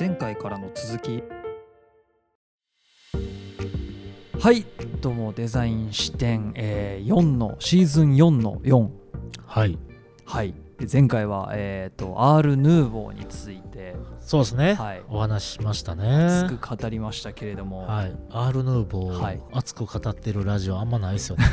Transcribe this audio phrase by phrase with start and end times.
[0.00, 1.22] 前回からの続き。
[4.40, 4.64] はい
[5.02, 8.88] どうもデザイン視点、えー、4のシーズン4の4
[9.44, 9.78] はい。
[10.24, 10.54] はい。
[10.54, 10.54] で
[10.90, 15.02] 前回は、えー、と R ヌーボーについてそうですね、はい。
[15.08, 19.40] お話ししました熱ねく語りましたけれども、はい、アール・ヌーボー、はい。
[19.52, 21.44] 熱く語ってるラジオあんまないですよね。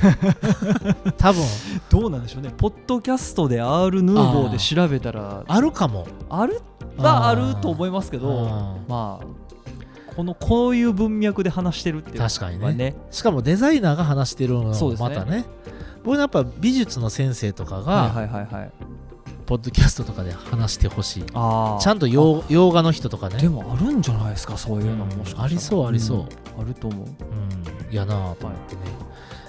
[1.17, 1.43] 多分。
[1.89, 2.53] どうなんでしょうね。
[2.55, 6.07] ポッドキャストで R ヌーボーで調べたらあるかも。
[6.29, 6.61] ある
[6.97, 8.47] はあると思いますけどうん
[8.87, 9.25] まあ
[10.15, 12.73] このこういう文脈で話してるっていう確かにね。
[12.73, 15.45] ねしかもデザイナーが話してるのもまたね。
[16.03, 18.71] 僕やっぱ美術の先生とかはいがはいはいはい
[19.47, 21.23] ポッドキャストとかで話してほしい。
[21.33, 21.81] あー。
[21.81, 23.37] ちゃんと洋洋画の人とかね。
[23.37, 26.17] でもあるんじゃないですかそういうのうんもありそうありそう。
[26.19, 26.27] うん
[26.61, 27.05] あると思う。
[27.07, 28.81] うんやなぁと思ってね、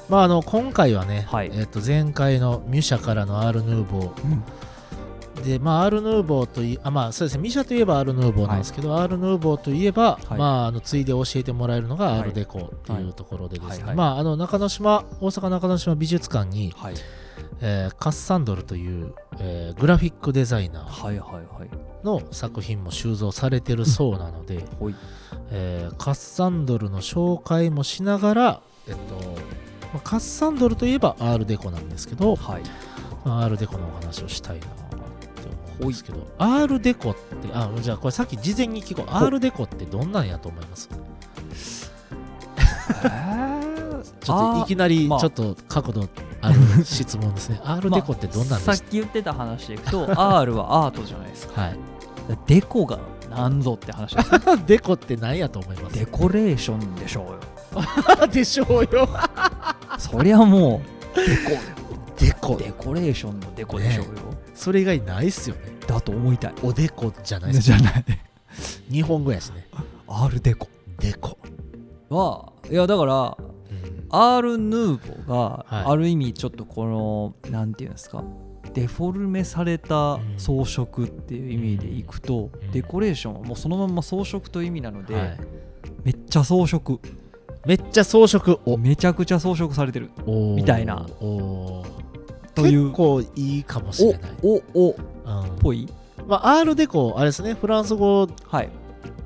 [0.08, 1.50] まああの今回はね、はい。
[1.52, 4.24] えっと前回のミュシャからのアール・ヌーボー。
[4.24, 4.44] うん。
[5.44, 10.38] で、まあ、アール・ヌーボーといあ、まあ、そうですね、ミシャといえばアール・ヌーボーなんですけど、アール・ヌーボーといえば、はい。
[10.38, 12.18] まあ、あのついで教えてもらえるのがはい。
[12.18, 13.96] アール・デコっていうところでですね、はいはい。
[13.96, 16.94] まあ、あの中之島、大阪中之島美術館に、はい
[17.60, 21.68] えーカッサンドルという、えーグラフィックデザイナー
[22.04, 24.94] の作品も収蔵されてるそうなので、ほい。
[25.50, 29.00] えーカッサンドルの紹介もしながら、えっと
[29.94, 32.62] まあカッサンドルといえばアール・デコなんですけど、はい。
[33.24, 35.04] まあアールデコのお話をしたいなって思
[35.80, 37.20] うんですけど、アールデコって、
[37.54, 39.06] あ、じゃあこれさっき事前に聞こう。
[39.10, 40.88] アールデコってどんなんやと思います？
[44.20, 45.20] ちょっといきなりまあ。
[45.20, 46.08] ちょっと角度
[46.40, 47.60] ある質問ですね。
[47.64, 50.06] アールデコってどんなんですさっき言ってた話でいくと
[50.38, 51.78] R はアートじゃないですかはい。
[52.46, 52.98] デコが
[53.30, 55.98] なんぞって話ですね デコって何やと思います？
[55.98, 59.08] デコレーションでしょうよ でしょうよ。
[59.98, 60.80] そりゃも
[61.14, 62.56] うデデココ。
[62.56, 64.12] デコレーションのデコでしょうよ、
[64.54, 65.62] それ以外ないっすよね。
[65.86, 68.04] だと思いたいおでこじゃないじゃない
[68.90, 69.66] 日本語やしね。
[70.08, 71.38] R デコデコ。
[72.10, 73.36] はいやだから
[73.88, 74.36] うん。
[74.36, 75.84] R ヌーボーはい。
[75.84, 78.24] がある意味ちょっとこの、なんていうんですか
[78.74, 82.70] デフォルメされた装飾っていう意味でいくと、うん。
[82.70, 85.38] デコレーションはもうそのまんま装飾という意味なので、はい。
[86.04, 86.98] めっちゃ装飾。
[87.66, 88.58] めっちゃ装飾。
[88.66, 88.76] お。
[88.76, 90.10] めちゃくちゃ装飾されてる。
[90.26, 90.54] おー。
[90.54, 91.06] みたいな。
[91.20, 92.52] おー。
[92.54, 92.86] という。
[92.86, 94.30] 結構いいかもしれない。
[94.42, 95.56] おおっうん。
[95.58, 95.88] ぽい？
[96.26, 98.68] まあ、アールデコ、あれですね、フランス語はい。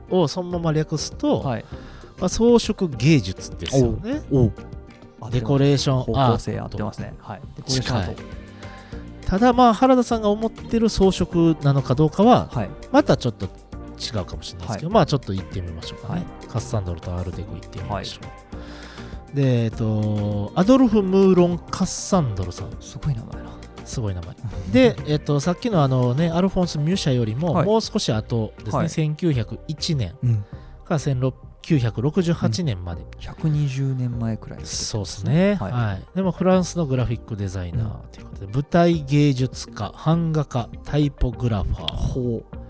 [0.09, 1.65] をそのまま略すと、はい
[2.23, 4.23] まあ、装飾芸術ですよね。
[4.31, 6.03] おデコレーション。
[6.05, 6.75] 方ア向性合ート。
[6.77, 7.15] ってますね。
[7.19, 7.41] はい。
[7.57, 8.23] デコレーションアート
[9.27, 12.71] ただ、まあ、原田さんが思ってる装飾なのかどうかは、はい。
[12.93, 16.21] またちょっと違うかもしれないですけど、まあ、ちょっと行ってみましょうかね。
[16.21, 16.47] はい。
[16.47, 18.21] カッサンドルとアールデコ行ってみましょ
[19.33, 19.35] う。
[19.35, 22.71] で、えっと、アドルフ・ムーロン・カッサンドルさん。
[22.79, 23.51] すごい名前な。
[23.85, 24.37] すごい名前。
[24.71, 27.67] で、えっと、さっきのあのね、アルフォンス・ミュシャよりも、はい。
[27.67, 28.87] もう少し後ですね、はい。
[28.87, 30.45] 1901年うん
[30.85, 30.99] から
[31.63, 33.03] 1968年まで。
[33.21, 35.99] 120年前くらいそうですね、ははい。
[35.99, 41.87] いでもフランスのグラフィックデザイナーということで、舞台芸術家、版画家、タイポグラファー。
[41.95, 42.63] ほう。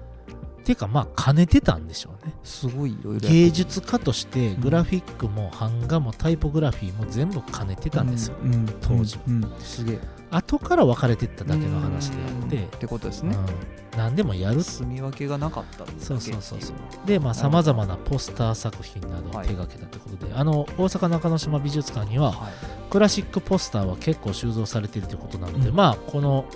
[0.62, 2.34] っていうか、まあ、兼ねてたんでしょうね。
[2.44, 8.36] すごいいろいろ芸術家として、グラフィックも版画もタイポグラフィーも全部兼ねてたんですよ。
[8.44, 9.52] うん当時うんうん。
[9.58, 12.56] すげえ後から分かれてっただけの話であって。
[12.56, 12.64] うん。
[12.64, 13.36] っ、てことですね。
[13.36, 13.98] うん。
[13.98, 17.06] 何でもやるっ住み分けがなかったそうそうそうそう。
[17.06, 19.48] で、まあ、さまざまなポスター作品などをはい。
[19.48, 22.52] 手掛けたということで、あの、大阪中之島美術館には、はい。
[22.90, 25.76] クラシックポスターは結構収蔵されているということなので、うん。
[25.76, 26.46] まあ、この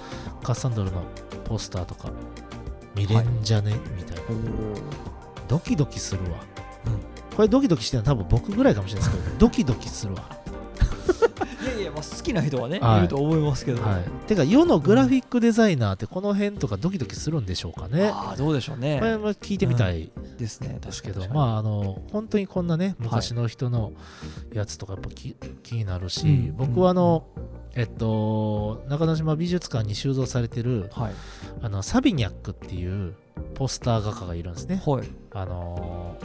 [0.43, 1.03] カッサンドルの
[1.45, 2.11] ポスターとか、
[2.95, 4.23] 見れんじゃね、みたいな。
[5.49, 6.39] ドキドキするわ。
[7.37, 10.36] これドキドキしてるのは多分僕ぐらいかもしれないですけど、ドキドキするわ。
[11.63, 12.99] いやいや、まあ、好きな人はね、はい。
[13.01, 14.05] いると思いますけど、はい。
[14.27, 18.11] てか、世のグラフィックデザイナーってこの辺とかドキドキするんでしょうかね。
[18.13, 18.99] ああどうでしょうね。
[18.99, 23.93] これも聞いてみたいですねですけど、まああの本当にこんなね昔の人の
[24.53, 26.57] やつとかやっぱ気,、気になるし、うん。
[26.57, 27.27] 僕はあの、
[27.75, 31.13] えっと中之島美術館に収蔵されてるはい。
[31.63, 33.15] あのサビニャックっていう
[33.55, 34.83] ポスター画家がいるんですね。
[34.87, 36.17] はい、あの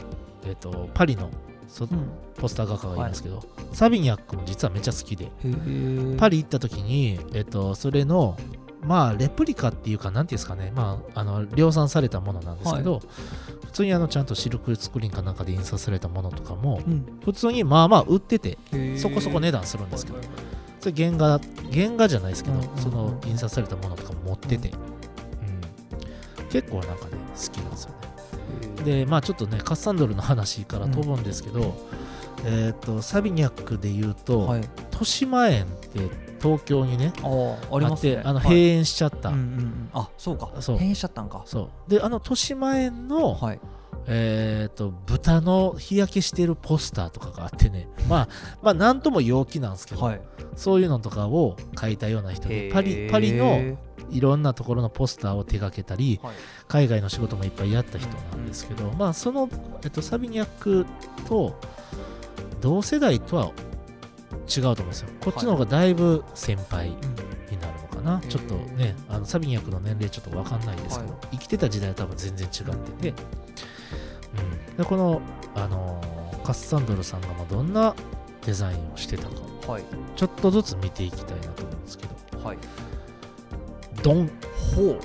[0.46, 1.30] えっとパリの
[1.72, 3.42] そうん、ポスター画家がいるんですけど、
[3.72, 5.30] サビニャックも実はめっちゃ好きで、
[6.18, 8.36] パリ行った時に、えっと、それの
[8.82, 13.00] まあレプリカっていうかなんていうんですかねまああの量産されたものなんですけど、
[13.64, 17.20] 普通にあのちゃんとシルクスクリーンかなんかで印刷されたものとかもうん。
[17.24, 18.58] 普通にまあまあ売ってて
[18.98, 20.36] そこそこ値段するんですけどはいはい。
[20.36, 20.52] はい
[20.82, 21.40] それ原画
[21.72, 24.72] 原画じゃないですけど、その印刷されたものとかも持ってて、う
[26.42, 26.48] ん。
[26.48, 28.01] 結構なんかね好きなんですよね
[28.82, 31.74] でまあちょっとねカッサンドルの話から飛ぶんですけど、
[32.44, 34.60] えっ、とサビニャックで言うと、はい。
[34.60, 38.16] 豊島園って東京にねああありますね。
[38.16, 38.48] あってあのはい。
[38.48, 39.90] 閉園しちゃった、うんうんうん。
[39.92, 40.52] あそうか。
[40.60, 40.78] そう。
[40.78, 41.42] 変異しちゃったんか。
[41.46, 41.90] そう。
[41.90, 43.60] であの豊島園の、はい。
[44.06, 47.88] えっ、と豚の日焼けしてるポスターとかがあってね。
[48.08, 48.28] まあ
[48.62, 50.20] まあなんとも陽気なんですけど、はい。
[50.56, 53.76] そういうのとかを描いたような人でパリパリの
[54.12, 56.34] いろんなところのポスターを手掛けたりはい。
[56.68, 59.48] 海外の仕事もいっぱいやった人なんですけど、まあその、
[59.82, 60.86] えっと、サビニャック
[61.28, 61.58] と
[62.60, 63.52] 同世代とは
[64.48, 65.08] 違うと思うんですよ。
[65.20, 66.94] こっちの方がだいぶ先輩に
[67.60, 71.28] なるのかな、へーちょっとねあのサビニャックの年齢ちょっと分かんないですけど、はい。
[71.32, 73.22] 生きてた時代は多分全然違ってて、
[74.70, 75.20] うん、でこの、
[75.54, 77.94] あのーカッサンドルさんがまあどんな
[78.44, 79.30] デザインをしてたか
[79.72, 79.84] はい。
[80.16, 82.44] ちょっとずつ見ていきたいなと思うんですけど。
[82.44, 82.58] はい
[84.02, 84.30] ドン
[84.74, 84.98] ほ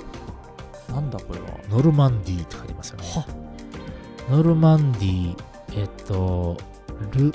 [0.88, 1.46] うなんだこれは。
[1.68, 3.04] ノルマンディーって書いてますよね。
[3.06, 3.26] は。
[4.30, 5.44] ノルマンディー
[5.76, 6.56] えっと
[7.12, 7.32] ル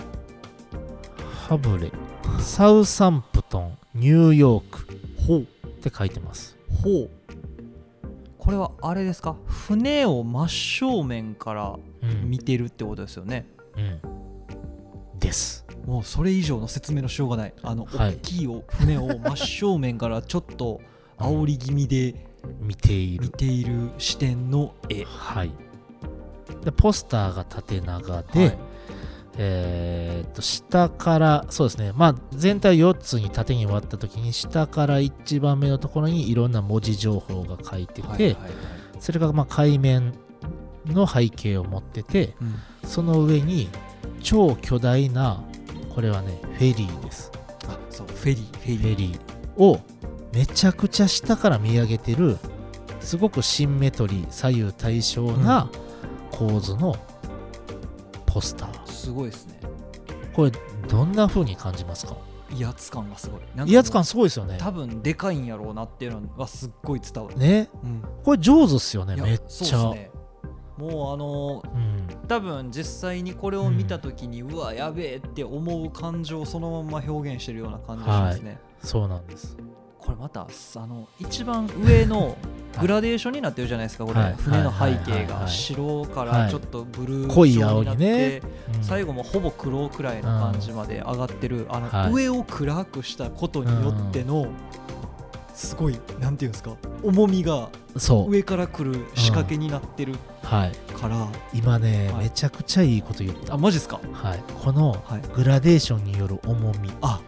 [1.47, 1.91] ハブレ
[2.39, 4.87] サウサンプトンニューヨーク
[5.27, 5.45] ほうっ
[5.81, 6.57] て書いてます。
[6.83, 7.09] ほう。
[8.37, 9.35] これはあれですか？
[9.45, 15.65] 船を真正面からうん、見てるってことですよね、うん、です。
[15.85, 17.53] もうそれ以上の説明のしようがない。
[17.61, 18.15] あの、はい。
[18.15, 20.81] 大きいお船を真正面からちょっと
[21.17, 22.15] 煽り気味で
[22.59, 23.23] 見ている。
[23.23, 25.03] 見ている視点の絵。
[25.03, 25.51] はい。
[26.63, 28.57] でポスターが縦長で、はい。
[29.37, 31.91] えーっと下からそうですね。
[31.95, 38.51] まあ全体4つに縦に割った時に下から一番目のところにいろんな文字情報が書いてて、はいはいはい。
[38.99, 40.13] それがまあ海面
[40.85, 42.55] の背景を持っててうん。
[42.89, 43.69] その上に
[44.21, 45.43] 超巨大な
[45.95, 47.31] これはねフェリーです。
[47.67, 48.79] あそうフェリー。
[48.79, 49.79] フェリーを
[50.33, 52.37] めちゃくちゃ下から見上げてる
[52.99, 55.69] すごくシンメトリー左右対称な
[56.31, 56.95] 構図の
[58.25, 59.59] ポスター、すごいですね。
[60.33, 60.51] これ
[60.89, 62.17] どんな風に感じますか？
[62.49, 63.41] 威圧感がすごい。
[63.71, 64.57] 威圧感すごいですよね。
[64.59, 67.69] 多分でかいんやろうなっていうのはすっごい伝わる、ね？
[67.83, 68.03] うん。
[68.23, 69.77] これ上手っすよねめっちゃ。
[69.77, 70.11] そうっすね。
[70.77, 72.07] もうあのうん。
[72.27, 79.55] 多分実際にこれを見た時に、うわやべえって思う感情をそのまま表現してるような感じがしますね、そうなんです
[80.03, 82.37] これまたあの一番上の
[82.81, 84.33] グラデーションになってるじゃないですかこれ、はい。
[84.33, 86.43] 船の背はい景が白かはい。
[86.45, 88.41] らちょっとブルー濃い調青になって、にね。
[88.77, 92.11] うん最後もほぼ黒くらいの感じまで上がってる、あの、はい。
[92.11, 94.47] 上を暗くしたことによっての、
[95.53, 97.69] すごいなんていうんですか重みが
[98.27, 100.71] 上から来る仕掛けになってるはい。
[100.99, 102.23] から、今ね、はい。
[102.25, 103.53] めちゃくちゃいいこと言った。
[103.53, 104.01] あマジですか？
[104.11, 104.39] はい。
[104.61, 105.21] このはい。
[105.33, 106.91] グラデーションによる重み。
[107.01, 107.21] あ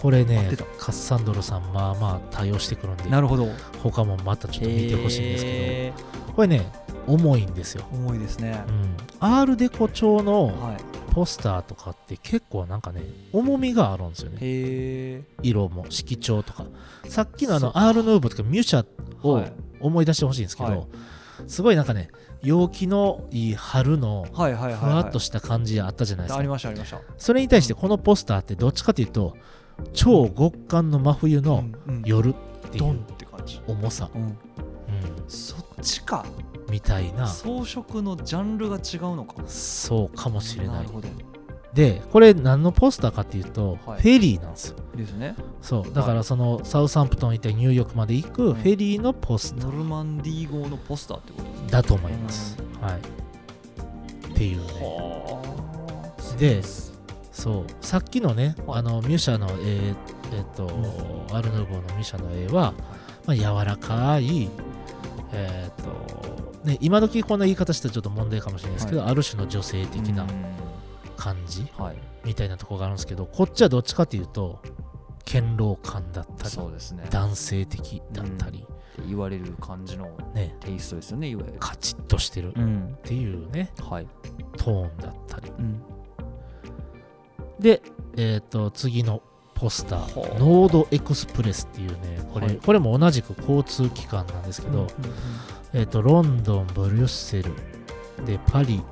[0.00, 3.48] これねカッサンドルさんまあまあ対応してくるんでなるほど。
[3.82, 5.92] 他もまたちょっと見てほしいんですけへ
[6.26, 6.70] どこれね
[7.06, 8.62] 重いんですよ、ー重いですね。
[8.68, 10.76] う、ん、アールデコ調のはい。
[11.10, 13.02] ポスターとかって結構なんかね
[13.32, 15.24] 重みがあるんですよね。
[15.42, 16.66] 色も色調とか。
[17.08, 18.86] さっきのあのアールヌーボーとかミュシャ
[19.22, 19.52] をはい。
[19.80, 20.86] 思い出してほしいんですけど、はい。
[21.46, 22.10] すごいなんかね
[22.42, 27.00] 陽気のいい春のふわっとした感じあったじゃないですか、ありましたありました。
[27.16, 29.36] それに対してこのポスターってどっちかというと
[29.92, 31.64] 超極寒の真冬の
[32.04, 32.34] 夜っ
[32.70, 34.36] ていうて感じ、重さ、うん、うん。
[35.28, 36.24] そっちか。
[36.70, 37.26] みたいな。
[37.26, 39.42] 装飾のジャンルが違うのか。
[39.46, 40.86] そうかもしれない。
[41.74, 44.02] でこれ何のポスターかっていうと、はい。
[44.02, 44.76] フェリーなんですよ。
[44.96, 45.36] ですね。
[45.62, 45.92] そう。
[45.92, 51.66] だからそのサウサンプトン行ってニューヨークまで行くうんフェリーのポスタノルマンディー号のポスターってことですね。
[51.68, 54.32] ーだと思います、はい。
[54.32, 54.64] っていうね。
[54.80, 55.42] は
[56.34, 56.36] あ。
[56.38, 56.62] で
[57.40, 57.66] そう。
[57.80, 58.78] さっきのね、はい。
[58.80, 59.94] あのミュシャの絵
[60.32, 60.64] えっと、
[61.32, 62.74] アルヌーボーのミュシャの絵は、
[63.26, 64.50] まあ、柔らかい
[65.32, 70.28] えっとね今時こんな言い方したらちょっと問題かもしれないですけど、ある種の女性的なうん。
[71.16, 71.96] 感じはい。
[72.24, 74.60] みたいなところがあるんですけどこっちはどっちかっていうと
[75.24, 77.06] 堅牢感だったりそうですね。
[77.10, 78.64] 男性的だったり、
[79.06, 80.56] 言われる感じのね。
[80.60, 81.58] テイストですよねいわゆる。
[81.60, 84.06] カチッとしてるっうんていうねはい。
[84.56, 85.50] トーンだったり。
[85.58, 85.82] うん
[87.58, 87.82] で、
[88.16, 89.22] えっと次の
[89.54, 92.56] ポスタはーあノードエクスプレスっていうねこれ,、はい。
[92.56, 94.86] これも同じく交通機関なんですけど、
[95.72, 97.52] えっとロンドンブリュッセル
[98.24, 98.82] でパリ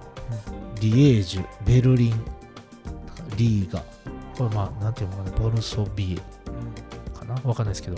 [0.81, 2.25] リエージュベルリン
[3.37, 3.81] リーガ
[4.37, 7.97] これまあなんていうのかなボルソビエかなわかんないですけど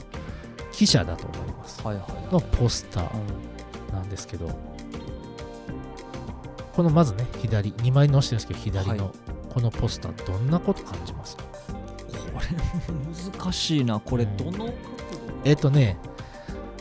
[0.73, 1.83] 記者だと思います。
[1.83, 2.33] はいはいはい。
[2.33, 4.49] のポスターなんですけど
[6.75, 12.47] このまずね左2枚載せてるんですけど左のはいこのポスターどんなこと感じますか、これ
[13.41, 14.01] 難しいな。
[14.01, 14.73] これうんどの角度？
[15.45, 15.99] えっ、とね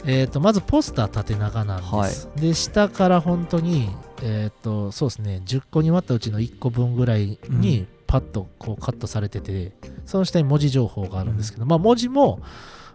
[0.05, 3.89] えっ、とまずポスター縦長なんです、で下から本当に
[4.23, 9.73] えっ、とそうですね10個に割ったうちの1個分ぐらいにパッとこうカットされてて、
[10.05, 12.39] その下に文字情報があるんですけど、まあ文字も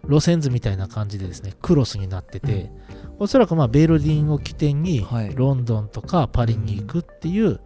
[0.07, 2.71] 路線図みたいな感じでですねクロスになってて、
[3.19, 5.33] おそらくまあベルリンを起点にはい。
[5.35, 7.59] ロンドンとかパリに行くっていう、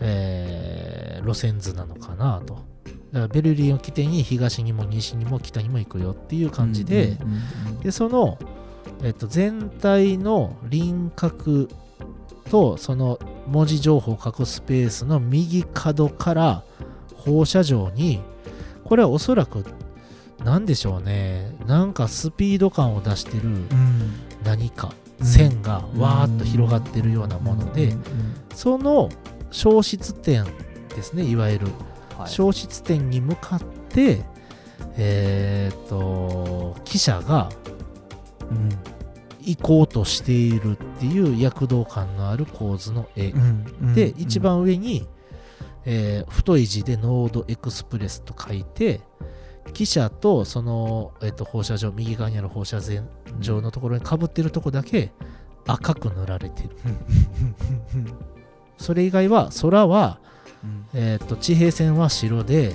[0.00, 2.54] えー路線図なのかなと。
[2.54, 2.62] だか
[3.12, 7.18] らベルリンを起点に東にも西にも北にも行くよっていう感じで、
[7.82, 8.38] でその、
[9.02, 11.68] えっと、全体の輪郭
[12.50, 16.64] とその文字情報を書くスペースの右角から
[17.16, 18.20] 放射状に
[18.84, 19.64] これはおそらく
[20.44, 21.54] 何でしょうね。
[21.66, 23.68] なんかスピード感を出してるうん。
[24.44, 27.94] 何かうん線がわーっと広がってるようなもので
[28.54, 29.10] その
[29.50, 30.44] 消失点
[30.94, 31.66] ですねいわゆる。
[32.18, 32.28] はい。
[32.28, 34.24] 消失点に向かって
[34.96, 37.48] えーっと記者が
[38.50, 38.68] うん。
[39.42, 43.30] 行こうとしているっていう躍動感のある構図の絵。
[43.30, 44.20] うんで、うん。
[44.20, 45.08] 一番上に、
[45.86, 49.00] えー太い字でノードエクスプレスと書いて
[49.72, 55.10] 記者とその、えっと放射状右側にある放射線状のところにかぶってるとこだけ
[55.66, 56.70] 赤く塗られてる
[58.80, 60.18] それ以外は空は、
[60.64, 60.86] うん。
[60.94, 62.74] えっと地平線は白で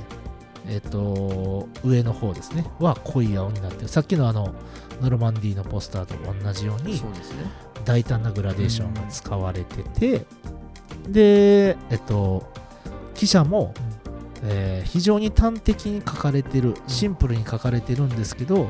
[0.68, 2.66] えっと上の方ですね。
[2.80, 3.88] は濃い青になってる。
[3.88, 4.54] さっきのあの
[5.02, 7.44] ノルマンディーのポスターと同じようにそうですね。
[7.84, 10.26] 大胆なグラデーションが使われてて、
[11.08, 12.52] で、えっと、
[13.14, 13.74] 記者も、
[14.44, 18.70] えー非常に端的に書かれてる、シンプルに書かれてるんですけど、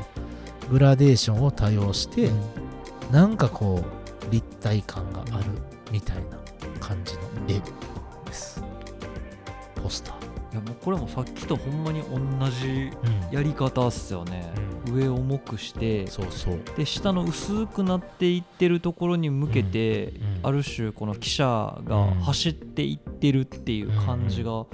[0.70, 2.30] グラデーションを多用して、
[3.10, 3.84] なんかこ
[4.28, 5.44] う、立体感がある
[5.92, 6.38] みたいな
[6.76, 7.60] 感じの絵
[8.26, 8.62] です。
[9.82, 10.16] ポスター。
[10.52, 12.18] いやもうこれもさっきとほんまに同
[12.50, 13.34] じうん。
[13.34, 14.50] やり方っすよね、
[14.90, 16.06] 上を重くして。
[16.06, 16.60] そうそう。
[16.76, 20.16] で下の薄くなっていってるところに向けて、うん。
[20.16, 20.40] うん。
[20.44, 24.66] ある種この記者が走っていってるっていう感じがうん。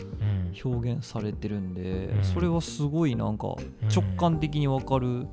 [0.64, 2.24] 表現されてるんで、うん。
[2.24, 3.88] それはすごいなんかうん。
[3.88, 5.26] 直感的に分かる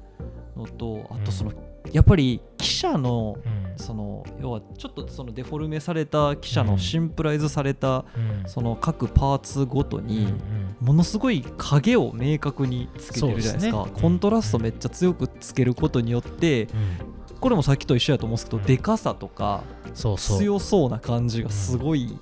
[0.55, 1.51] のと、あとその
[1.91, 3.69] やっぱり記者のうん。
[3.79, 8.49] その要はちょっとそのデフォルメされた記者のシンプライズされたうん。
[8.49, 10.33] その各パーツごとうんに
[10.81, 13.87] ものすごい影を明確につけてるじゃないですか。
[13.93, 17.39] コントラストめっちゃ強くつけることによってうん。
[17.39, 18.63] これもさっきと一緒やと思うんですけどうん。
[18.65, 19.63] でかさとか。
[19.93, 22.19] 強そうな感じがすごい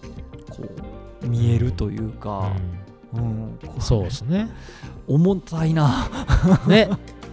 [0.49, 0.63] こ
[1.23, 2.55] う見えるというか、
[3.13, 3.21] うん。
[3.21, 3.59] うん。
[3.79, 4.49] そうですね。
[5.07, 6.09] 重たいな。
[6.67, 6.89] ね、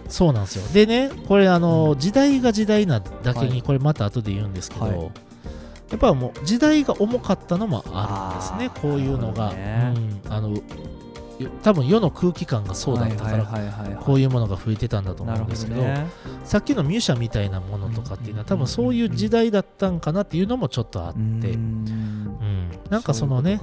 [0.07, 0.67] そうなんですよ。
[0.73, 3.61] でね、これ、あの、時代が時代なだけに、はい。
[3.61, 5.11] これまた後で言うんですけど、はい。
[5.91, 9.53] やっぱもう時代が重かったのもあるんですね、こういうのが。
[9.53, 9.93] ね。
[10.25, 10.49] うん、あの
[11.39, 13.45] よ多分世の空気感がそうだったから、
[13.97, 16.07] こういうものが増えてたんだと思うんですけど、どね。
[16.45, 18.47] さっきのミュシャみたいなものとかっていうのは、うん。
[18.47, 21.85] 多分そういう時代だったんかなっていうのもちょっとあって、ううん。
[21.85, 23.59] んなんかそのね、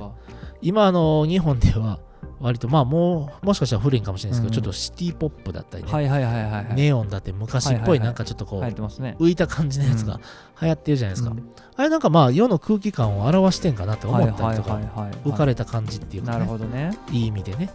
[0.61, 1.99] 今あの日本では
[2.43, 4.63] 割とまあもうもしかしたら古いんかもしれないですけど、うん。
[4.63, 6.75] ちょっとシティポップだったりね、とかはいはいはいはいはい。
[6.75, 10.21] ネオンだって昔っぽはいなんかちょっとこう、浮いた感じのやつが
[10.61, 11.53] 流行ってるじゃないですか、うん。
[11.77, 14.81] あれなんかまあ世の空気感を表してんかなって思ったりとか、
[15.25, 16.97] 浮かれた感じっていうか、なねるほどね。
[17.11, 17.71] いい意味でね。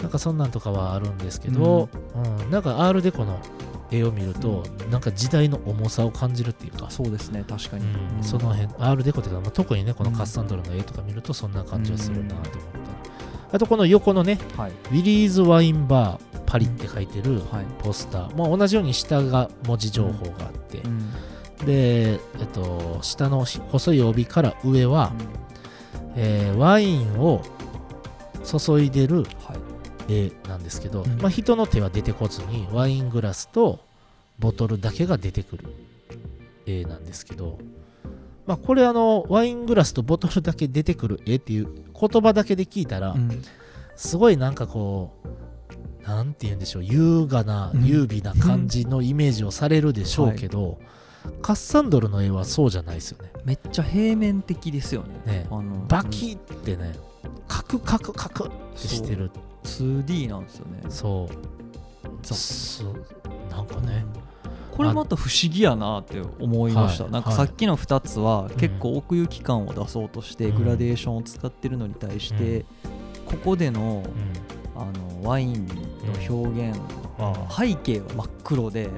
[0.00, 2.50] なんかそんなんとかはあるんですけど、うん。
[2.50, 3.38] なんか R デコの
[3.90, 8.16] 絵を見ると、なんか時代の重さを感じるっていうか、そうですね確かに、うん。
[8.18, 8.24] うん。
[8.24, 12.60] その辺 R デコっていうか、まあ、特にねこのカッサンドルの絵とか見るとそんな感じはするなと思ったり、
[13.54, 14.70] あとこの横のねはい。
[14.70, 21.10] ウィリーズワインバーパリって書いてるはい、ポスター、まあ、同じように下が文字情報があって、うん。
[21.64, 25.12] で、えっと、下の細い帯から上は、
[26.16, 27.42] えーワインを
[28.44, 29.22] 注いでるは
[30.08, 30.24] い。
[30.26, 31.20] 絵なんですけど、うん。
[31.20, 33.78] まあ、人の手は出てこずにワイングラスと
[34.40, 35.64] ボトルだけが出てくる
[36.66, 37.58] 絵なんですけど、
[38.46, 43.42] まあ、これあのワイングラスとボトルだけ出てくる絵っていう言葉だけで聞いたら、うん。
[43.96, 47.84] すごいなんかこうなんて言うんでしょう優雅なうん。
[47.84, 50.78] 優美な感じのイメージをされるでしょうけど、
[51.40, 53.30] カッサンドルの絵はそうじゃないですよね。
[53.44, 55.20] めっちゃ平面的ですよね。
[55.24, 55.46] ね。
[55.50, 56.92] あのバキってね
[57.48, 59.30] カクカクカクってしてる。
[59.64, 60.82] 2D なんですよね。
[60.90, 61.54] そう。
[63.50, 64.04] なんかね
[64.76, 67.12] これまた不思議やなって思いました、はい。
[67.12, 68.50] なんかさっきの2つはん。
[68.56, 70.64] 結構奥行き感を出そうとしてうん。
[70.64, 72.64] グラデーションを使ってるのに対して、うん。
[73.26, 74.08] ここでのう
[74.50, 74.54] ん。
[74.76, 75.74] あのワインの
[76.28, 76.78] 表現
[77.16, 78.88] は背景は真っ黒で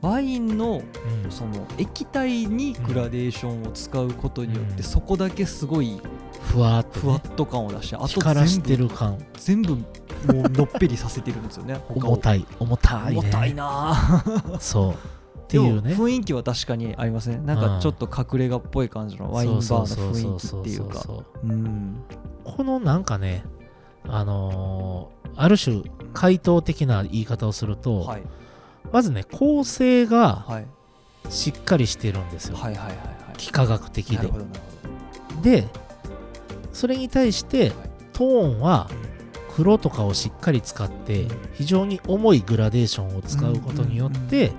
[0.00, 0.82] ワインの
[1.30, 4.82] その液体にグラデーションを使うことによってうん。
[4.82, 6.00] そこだけすごい
[6.44, 7.00] ふわっと、ね。
[7.00, 9.18] ふわっ、と感を出してあと光らしてる感。
[9.34, 9.82] 全部も
[10.28, 12.46] うのっぺりさせてるんですよね 重たい。
[12.58, 13.20] 重たいね。
[13.20, 14.92] 重たいなぁ そう。
[14.92, 15.94] っていうね。
[15.94, 17.38] 雰囲気は確かにありますね。
[17.44, 21.04] なんかちょっと隠れ家っぽい感じのワインバーの雰囲気っていうか。
[22.44, 23.44] このなんかね
[24.08, 25.82] あのーある種
[26.12, 28.22] 回答的な言い方をすると、はい。
[28.92, 30.66] まずね構成がはい。
[31.30, 33.06] しっかりしてるんですよ、はいはいはいはい。
[33.38, 34.30] 幾何学的で。
[35.42, 35.68] で
[36.74, 37.72] それに対して
[38.12, 38.90] トーンは
[39.56, 44.52] 黒とかをしっかり使って非常に重いグラデーションを使うことによって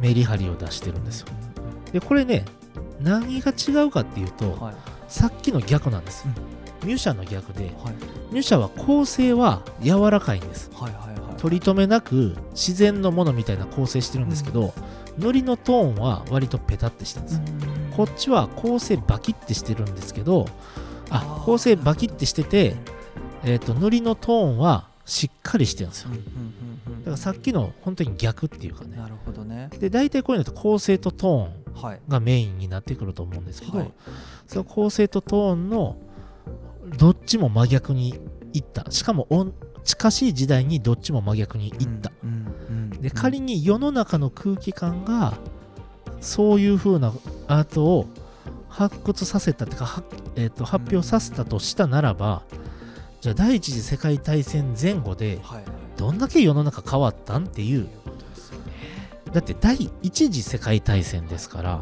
[0.00, 1.28] メリハリを出してるんですよ。
[1.92, 2.44] でこれね
[3.00, 4.74] 何が違うかっていうとどはい。
[5.08, 6.26] さっきの逆なんです
[6.84, 7.94] ミュシャの逆ではい。
[8.32, 10.70] ミュシャは構成は柔らかいんです。
[10.74, 11.36] はいはいはい。
[11.36, 14.72] 取り留めなく自然のものみたいな構成してるんですけど、
[15.18, 17.42] 塗りのトーンは割とペタってしてるんですよ、
[17.96, 20.46] こっちは構成バキってしてるんですけど
[21.10, 22.74] あ構成バキってしてて、
[23.44, 26.10] えー、と塗りのトーンはしっかりしてるんですよ。
[26.10, 26.98] うんうんうんうん。
[27.00, 28.96] だからさっきの本当に逆っていうかね。
[28.96, 29.70] なるほどね。
[29.78, 32.00] で大体こういうのって構成とトーンはい。
[32.08, 33.92] がメインになってくると思うんですけど、はい。
[34.46, 35.96] その構成とトーンの
[36.98, 38.18] どっちも真逆に
[38.52, 38.90] いった。
[38.90, 39.28] しかも
[39.84, 42.32] 近しい時代にどっちも真逆にいった、うんう
[42.72, 43.02] んうん。
[43.02, 45.38] で仮に世の中の空気感が
[46.20, 47.12] そういう風な
[47.46, 48.06] アートを
[48.76, 50.02] 発掘させたってか、は
[50.36, 52.42] えー、と発表させたとしたならば、
[53.22, 55.40] じゃあ第一次世界大戦前後で
[55.96, 57.88] どんだけ世の中変わったんっていう。
[59.32, 61.80] だって第一次世界大戦ですから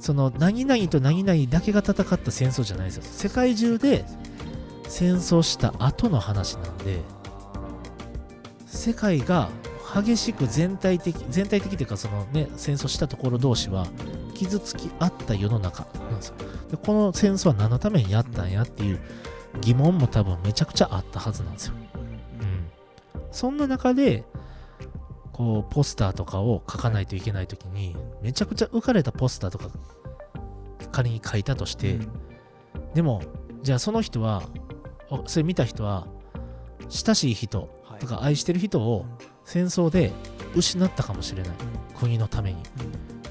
[0.00, 3.02] その何々と何々だけが戦った戦争じゃないですよ。
[3.04, 4.04] 世界中で
[4.88, 7.00] 戦争した後の話なんで
[8.66, 9.50] 世界が
[9.94, 13.86] 激しく全体的全体的というかそのね戦争したところ同士は
[14.34, 16.34] 傷つき合った世の中なんですよ。
[16.70, 19.00] でこの戦争は何のためにやったんやっていう
[19.60, 21.74] 疑問も多分めちゃくちゃあったはずなんですよ。
[22.40, 22.70] うん、
[23.30, 24.24] そんな中で
[25.32, 29.68] こうポスターとかを書かないといけない時にめちゃくちゃ浮かれたポスターとか
[30.92, 31.98] 仮に書いたとして、
[32.94, 33.22] でも
[33.62, 34.42] じゃあその人は
[35.10, 36.06] あそれ見た人は
[36.88, 38.00] 親しい人はい。
[38.00, 39.06] とか愛してる人を
[39.44, 40.12] 戦争で
[40.56, 41.52] 失ったかもしれない。
[41.96, 42.62] 国のために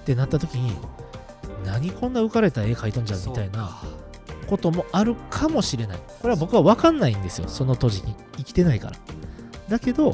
[0.04, 0.76] ってなった時に
[1.66, 3.82] 何こんな浮かれた絵描いとんじゃんみたいな
[4.48, 6.00] こともあるかもしれない。
[6.22, 7.48] これは僕は分かんないんですよ。
[7.48, 8.98] その当時に生きてないから。
[9.70, 10.14] だけど、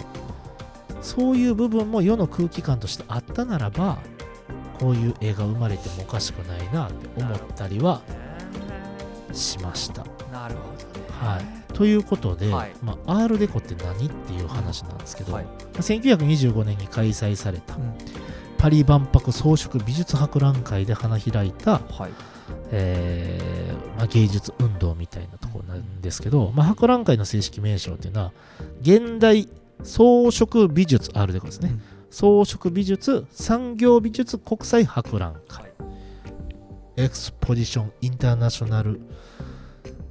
[1.02, 3.98] そういう部分も世の空気感としてあったならば、
[4.80, 8.02] こういう映画生まれてもおかしくないなって思ったりは
[9.34, 10.06] しました。
[10.32, 10.62] なるほ
[10.94, 11.74] どねはい。
[11.74, 17.94] ということで、はいまあ、アールデコって何っていう話なんですけど、はいまあ1925年に開催されたうん
[18.60, 22.12] パリ万博装飾美術博覧会で花開いたはい。
[22.72, 28.34] えーまあ、芸術運動みたいなところなんですけど、まあ、博覧会の正式名称っていうのは
[28.82, 29.48] 現代
[29.84, 31.82] 装飾美術あるでこですね、うん。
[32.12, 35.64] 装飾美術産業美術国際博覧会。
[35.64, 35.72] はい。
[36.98, 39.00] エクスポジションインターナショナル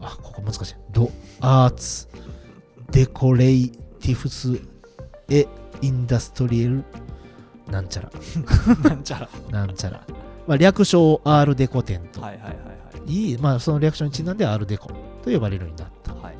[0.00, 0.74] あここ難しい。
[0.90, 2.08] ドアーツ
[2.92, 4.58] デコレイティフス
[5.28, 5.46] エ
[5.82, 6.84] インダストリエル
[7.70, 8.10] なんちゃら。
[8.88, 9.28] なんちゃら。
[9.50, 10.00] なんちゃら、
[10.46, 12.20] まあ、略称アールデコ展と。
[12.20, 12.48] はいはいは
[13.06, 13.32] いい。
[13.32, 14.88] い、まあ、そのリアクションにちなんでアールデコ
[15.22, 16.12] と呼ばれるようになった。
[16.12, 16.24] っはい。
[16.24, 16.34] はい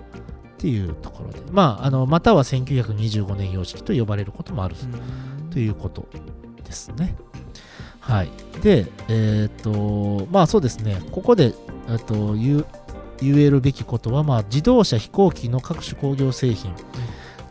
[0.58, 4.74] ていうところで、まあ、あのまたは1925年様式と呼ばれることもある
[5.50, 6.08] ということ
[6.64, 7.14] ですね。
[8.00, 8.30] はい。
[8.62, 11.54] で、えっ、と、まあそうですね、ここで、
[11.88, 12.66] えっと言う
[13.20, 16.72] 言えるべきことは、まあ、自動車、飛行機の各種工業製品、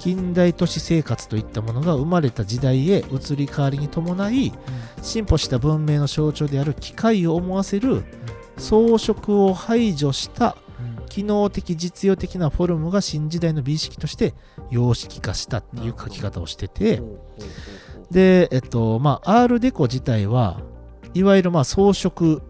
[0.08, 4.54] 近代都市生活といったものが生まれた時代へ移り変わりに伴い、
[5.02, 8.06] 進歩した文明の象徴である機械を思わせる
[8.58, 10.56] 装飾を排除した
[11.10, 14.34] 機能的実用的なフォルムが新時代の美意識として
[14.72, 17.02] 様式化したっていう書き方をしてて
[18.10, 20.62] でえっとまあアールデコ自体は
[21.14, 22.42] いわゆるまあ装飾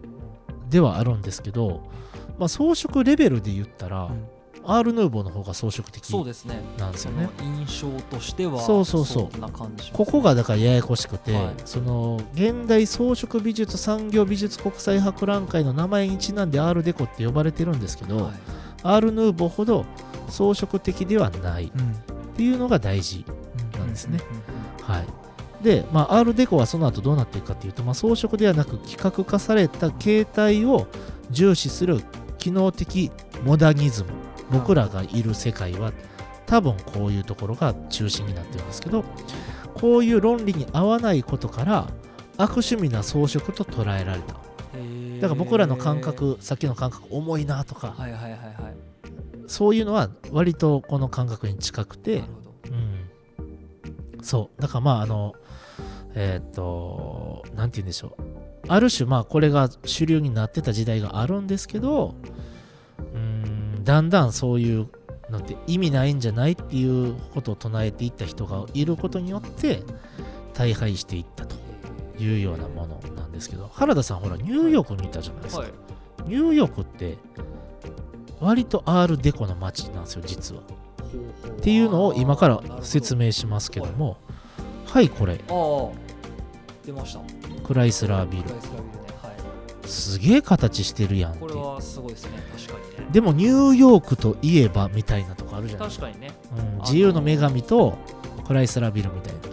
[0.70, 1.90] ではあるんですけど、
[2.38, 4.37] まあ、装飾レベルで言ったら、うん
[4.70, 6.62] アール・ヌーボーの方が装飾的そうですね。
[6.76, 7.30] そなんですよね。
[7.38, 9.38] の印象としてはそうそうそう。
[9.40, 11.54] な感じしますここがだからややこしくて、はい。
[11.64, 18.34] その現代装飾美術産業美術国際博覧会の名前にちなんでアールデコって呼ばれてるんですけど、はい。
[18.82, 19.86] アール・ヌーボーほど
[20.28, 23.24] 装飾的ではないっうんていうのが大事
[23.78, 24.20] なんですね。
[24.78, 24.94] うん。
[24.94, 25.06] はい。
[25.64, 30.86] で、まあ、アールデコはその後どうなっていくかというと、まあ、装飾ではなく規格化された形態を
[31.30, 32.02] 重視する
[32.36, 33.10] 機能的
[33.44, 34.27] モダニズム。
[34.50, 35.92] 僕らがいる世界は
[36.46, 39.04] 多分こういうところが中心になってるんですけど、
[39.74, 41.88] こういう論理に合わないことから
[42.36, 44.34] 悪趣味な装飾と捉えられた。
[45.20, 48.42] だから僕らの感覚、さっきの感覚重いなとか、はいはいはいはい。
[49.46, 52.22] そういうのは割とこの感覚に近くて
[52.66, 53.08] うん、
[54.22, 54.62] そう。
[54.62, 55.34] だからまああの
[56.14, 58.22] えーっ、となんて言うんでしょう。
[58.68, 62.14] ある種まあこれが主流になってた時代があるんですけど
[63.14, 64.86] うんだんだんそういう
[65.30, 69.82] なんて意味ないんじゃないっていうことを唱えていった人がいることによって
[70.52, 71.56] 大敗していったと
[72.18, 75.72] いうようなものなんですけど原田さんほらニューヨークにいたじゃないですか、はい。
[76.26, 77.16] ニューヨークって
[78.40, 80.60] 割とアールデコの街なんですよ実は。
[80.60, 84.18] っていうのを今から説明しますけども
[84.84, 85.08] はい。
[85.08, 85.38] これ。
[86.84, 87.20] 出ました。
[87.64, 88.44] クライスラービル
[89.88, 91.40] すげえ形してるやんって。
[91.40, 92.42] これはすごいですね。
[92.56, 93.10] 確かにね。
[93.10, 95.88] でもニューヨークといえばみたいなとこあるじゃない。
[95.88, 96.32] 確かにね。
[96.56, 97.96] うん、自由の女神と
[98.46, 99.40] クライスラービルみたいな。
[99.40, 99.48] と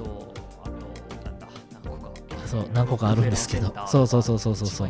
[0.64, 1.48] あとなんだ
[1.84, 3.74] 何個かそう何個かあるんですけど。
[3.88, 4.90] そうそうそうそうそうそう。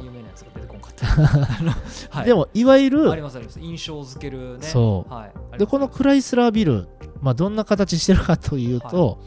[2.25, 3.60] でもいわゆるありますあります。
[3.60, 4.67] 印象付けるね。
[4.67, 5.13] そう。
[5.13, 5.58] はい。
[5.58, 6.88] でこのクライスラービル、
[7.21, 9.19] まあ、どんな形してるかというと、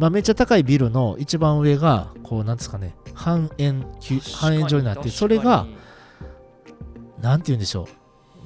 [0.00, 5.66] まあ、めっちゃ高いビルの一番上がこうなんですかね半円球半円状になってそれが
[7.20, 7.86] なんて言うんでしょ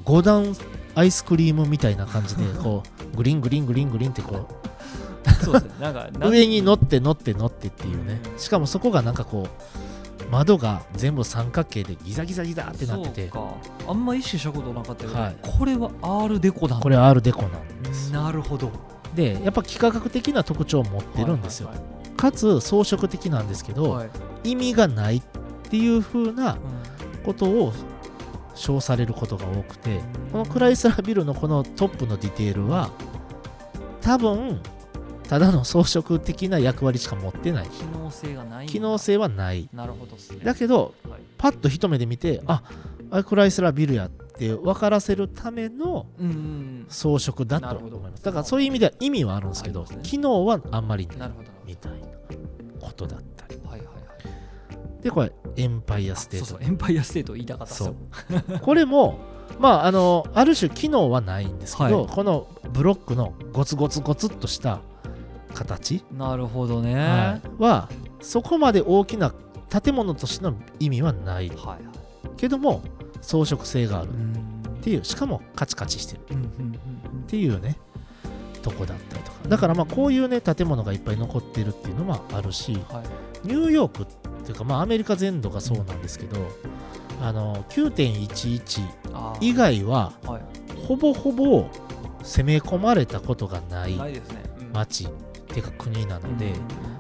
[0.05, 0.57] う5段
[0.97, 2.83] アイスクリームみたいな感じで こ
[3.15, 4.49] うグリングリングリングリンってこ
[5.45, 5.71] そうですね。
[5.81, 8.21] なんかう上に乗って乗って乗ってっていうね。
[8.37, 13.31] しかもそこがなんかこう窓が全部三角形でギザギザギザってなってて。
[13.87, 15.37] あんま意識したことなかったけど、はい。
[15.43, 16.83] これはアールデコなんだ。
[16.83, 18.13] これはアールデコなんです。
[18.13, 21.79] なるほどでやっぱ幾何学的な特徴を持ってるんですよ、はい
[22.17, 24.07] かつ装飾的なんですけど、はい。
[24.07, 24.11] はい
[24.45, 25.23] 意味がないっ
[25.71, 26.59] ていう風なうん。
[27.25, 27.73] ことを
[28.55, 30.01] 称されることが多くて
[30.31, 32.91] このクライスラービルのこのトップのディテールは
[34.03, 34.61] 多分
[35.29, 37.69] ただの装飾的な役割しか持ってない。
[37.69, 39.69] 機能性がない機能性はない。
[39.73, 40.45] なるほどね。
[40.45, 41.21] だけどはい。
[41.39, 42.63] パッと一目で見てあ
[43.11, 46.07] あれクライスラービルやって分からせるための
[46.89, 48.25] 装飾だと思います。
[48.25, 51.31] だからそういう意味では意味はあるんですけど機能はあんまりない
[51.67, 51.99] みたいな
[52.81, 53.61] ことだったり。
[53.65, 53.95] はいはいはい
[55.03, 56.47] でこれエンパイアステート。
[56.47, 57.95] そうそうエンパイアステート言いたかったっすよ。
[58.63, 59.19] これも
[59.61, 62.15] まああのある種機能はないんですけど、はい。
[62.15, 64.81] このブロックのゴツゴツゴツっとした
[65.53, 66.95] 形、なるほどね。
[66.95, 67.63] ははい。
[67.63, 67.89] は
[68.23, 69.35] そこまで大きな
[69.69, 71.49] 建物としての意味はない。
[71.49, 72.39] いはい。
[72.39, 72.83] けども
[73.25, 74.11] 装飾性がある。
[74.11, 74.79] っうん。
[74.83, 76.21] ていうしかもカチカチしてる。
[76.21, 76.27] っ
[77.27, 77.77] ていうね
[78.63, 79.49] とこだったりとか。
[79.49, 82.73] だからまあこういうね建物がいっぱい残ってるっていうのもあるし
[83.45, 84.07] ニューヨークっ
[84.45, 86.37] ていうかまあアメリカ全土がそうなんですけど、
[87.23, 88.83] あの9.11
[89.13, 89.39] あー。
[89.41, 90.43] 以外ははい。
[90.87, 91.67] ほぼほぼ
[92.23, 93.97] 攻め込まれたことがない
[94.73, 95.09] 町っ
[95.49, 96.53] ていうか国なので、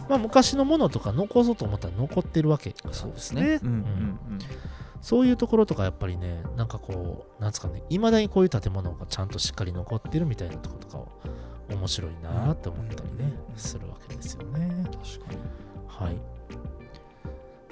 [0.08, 3.60] まあ、昔のものとか残そうと思ったら残ってるわけそうですね
[5.04, 11.08] そういうところとかやっぱりねなんかこうなんですかねいまだにこういう建物がちゃんとしっかり残ってるみたいなところとかを
[11.68, 14.64] 面白いなって思ったりね、うんするわけですよね。
[14.64, 15.38] うん確かに。
[15.86, 16.16] はい。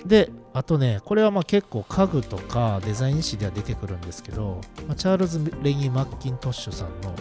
[0.06, 7.14] であとねこれはまあ結構家具とかデザイン誌では出てくるんですけど、まあチャールズ・レニー・マッキントッシュさんの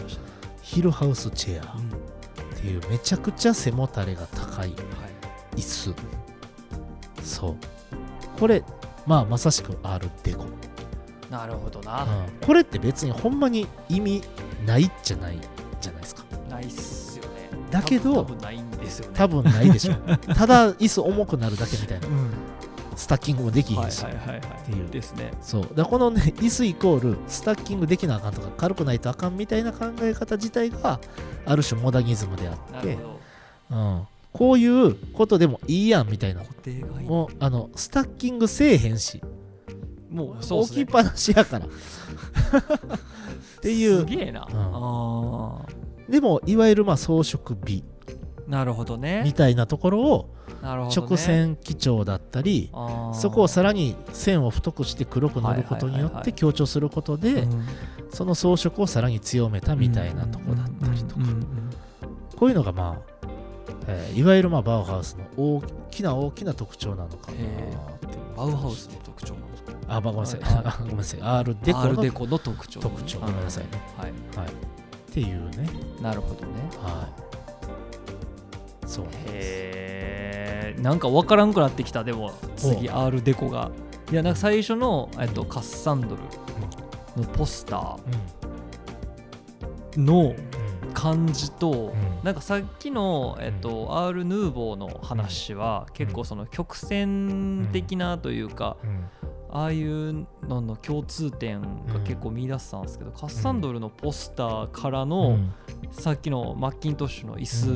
[0.60, 1.88] ヒルハウスチェアうん。
[1.88, 4.74] っていうめちゃくちゃ背もたれが高い。
[5.56, 5.94] 椅子。
[7.22, 7.56] そう。
[8.38, 8.62] これ
[9.06, 10.46] まあまさしく R デコ、
[11.30, 12.04] なるほどな。
[12.04, 12.46] うん。
[12.46, 14.22] これって別にほんまに意味
[14.66, 15.38] ないじゃない
[15.80, 16.24] じゃないですか。
[16.48, 17.50] ないっすよね。
[17.70, 19.14] だけど多分ないんですよね。
[19.16, 19.94] 多分ないでしょ
[20.34, 22.06] ただ椅子重くなるだけみたいな。
[22.06, 22.30] うん。
[22.94, 24.38] スタッキングもできへはいんし、はいはいはい。
[24.38, 24.90] っていう。
[24.90, 25.32] ですね。
[25.40, 25.68] そう。
[25.74, 31.00] だこのね椅子イコールスタッキングできなあかんとか軽くないとあかんみたいな考え方自体が
[31.46, 32.72] ある種モダニズムであって。
[32.72, 33.20] なるほ、ど。
[33.70, 36.42] うん、こういうことでもいいやんみたいな
[37.04, 39.22] もうあのスタッキングせえへんし。
[40.10, 41.66] もう置きっぱなしやから。
[41.66, 41.70] っ
[43.62, 44.00] ていう。
[44.00, 44.44] すげえな、ん。
[44.44, 45.66] あ
[46.08, 47.82] でもいわゆるまあ装飾美。
[48.46, 49.22] ーなるほどね。
[49.24, 52.70] みたいなところを直線基調だったり、
[53.14, 57.66] そこをさらに線を太くして黒く塗ることによって強調することで、うん。
[58.10, 61.22] その装飾をさらに強めたみたいなとこだったりとか、
[62.36, 63.11] こういうのがまあ、
[63.86, 67.72] えーいわゆるまあバウハウスの大きな大きな特徴なのかなってへ
[68.36, 69.72] バウハウスの特徴なんですか？
[69.88, 70.40] あ、まあごめんなさい。
[70.80, 71.20] ごめんなさい。
[71.22, 73.20] R デコアールのデコの特徴特徴。
[73.20, 73.70] ごめんなさいね。
[73.96, 74.48] はいはい。
[74.48, 74.52] っ
[75.12, 75.68] ていうね。
[76.00, 77.08] なるほどねは
[78.84, 78.86] い。
[78.86, 79.04] そう。
[79.26, 83.70] へえんか分からんくなってきたでも次 R デコが
[84.10, 86.22] いやなんか最初の、えっと、カッサンドル
[87.16, 90.51] のポスターのうん。
[91.10, 91.26] うん。
[91.26, 99.04] 感じと、うんなんかさっきの、えっと R ヌーボーの話は結構その曲線的なというか、うん。
[99.54, 105.36] ああいうのの共通点が結構見出せたんですけど、カッサンドルのポスターからの、
[105.90, 107.72] さっきのマッキントッシュの椅子う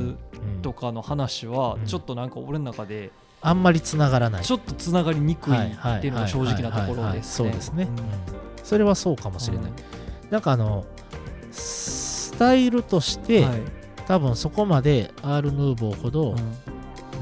[0.57, 3.11] んとかの話はうんちょっとなんか俺の中で
[3.41, 4.43] あんまりつながらない。
[4.43, 7.49] ちょっとつながりにくいっていうのが正直なところですね。
[7.49, 7.83] そうですね。
[7.83, 8.05] うんうん
[8.63, 9.71] それはそうかもしれない。
[10.29, 10.83] なんかあの、
[11.51, 12.06] ス
[12.37, 13.61] タイルとして、はい。
[14.07, 16.37] 多分そこまで R ヌーボーほど、うん。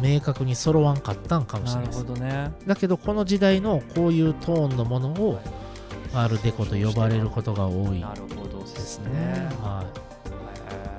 [0.01, 2.03] 明確に揃わんかったんかもしれないです。
[2.03, 2.51] ね。
[2.67, 5.39] だけどこの時代のこういうトーンのものを
[6.13, 8.01] アールデコと呼ばれることが多い。
[8.01, 9.09] なるほどでですすね。
[9.09, 9.49] ね。
[9.61, 9.85] は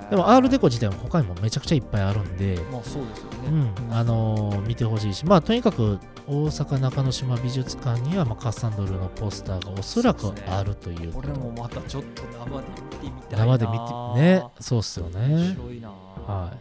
[0.09, 3.61] い、でもアールデコ自体も他にもめちゃくちゃいっぱいあるんで、まあそうですようね。
[3.61, 3.75] ん。
[3.91, 5.27] あのー見てほしいし。
[5.27, 11.13] まあとにかく大阪中之島美術館には、まあ、カッサンドルのポスターがおそらくあるという。
[11.13, 13.47] こと俺もまたちょっと生で見てみたいな。
[13.47, 15.89] 生で見てねそうっすよ面ね白いな。
[15.91, 16.53] は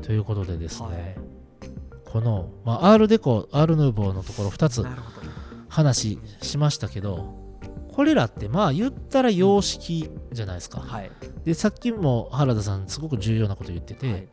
[0.00, 0.02] い。
[0.02, 1.16] ということでですね、はい。
[2.04, 4.84] この、まあ、アールデコアールヌーボーのところ2つ。
[5.68, 7.34] 話しましたけど
[7.92, 11.10] これらってまあ言ったら様式じゃないですか、はい。
[11.44, 14.28] でさっきも原田さんすごく重要なこと言ってて、はい。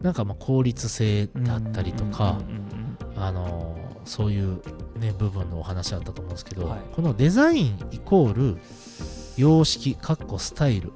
[0.00, 3.22] なんかまあ効率性だったりとか、うんうんうん。
[3.22, 4.60] あのーそういう、
[4.98, 6.80] ね、部分のお話あったと思うんですけど、はい。
[6.94, 8.58] このデザインイコール
[9.36, 10.88] 様式かっこスタイル。
[10.88, 10.94] うん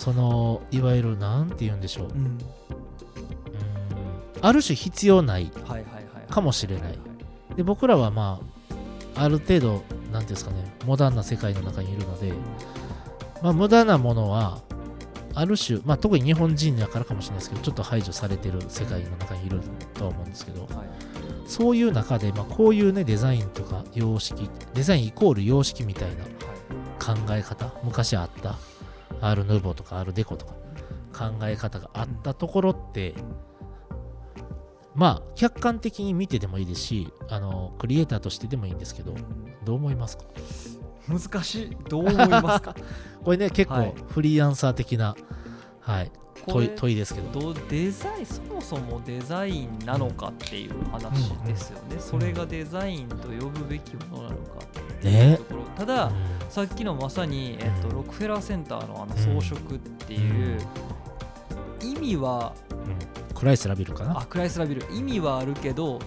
[0.00, 2.06] そのいわゆるなんて言うんでしょう。
[2.06, 2.16] ううん。
[2.16, 2.38] ーん。
[4.40, 5.52] ある種必要ない。
[6.30, 6.98] かもしれない。
[7.54, 8.40] で僕らはま
[9.14, 12.32] あある程度なんていうんですかねモダンな世界の中にいるので、
[13.42, 14.62] まあ、無駄なものは
[15.34, 19.60] ある種、まあ、特に日本人やからかもしれないですけどちょっと排除されてる世界の中にいる
[19.92, 20.70] とは思うんですけどはい。
[21.50, 26.24] そういう中で、まあ、こういうねデザインとか様式デザインイコール様式みたいな
[27.04, 28.56] 考え方昔あった
[29.20, 30.52] アール・ヌーボーとかアール・デコとか
[31.12, 33.14] 考え方があったところって
[34.94, 39.14] まあ客観的に見てでもいいですしあのクリエイターとしてでもいいんですけど
[39.64, 40.24] どう思いますか？
[41.08, 41.76] 難しい。
[41.88, 42.74] どう思いますか？
[43.24, 43.94] これね結構はい。
[44.08, 45.16] フリーアンサー的な、
[45.80, 46.12] はい、
[46.52, 47.54] 問い問いですけど。
[47.68, 54.66] デザインそもそもデザインなのかっていう話ですよね、それがデザインと呼ぶべきものなのかっ
[55.00, 56.12] ていうねところ、ただ、うん。
[56.50, 57.94] さっきのまさに、えっと、うん。
[57.96, 60.58] ロックフェラーセンターのあの装飾っていう
[61.82, 62.74] 意味は、う
[63.32, 63.34] ん。
[63.34, 64.20] クライスラビルかな？
[64.20, 64.86] あクライスラビル。
[64.92, 65.98] 意味はあるけど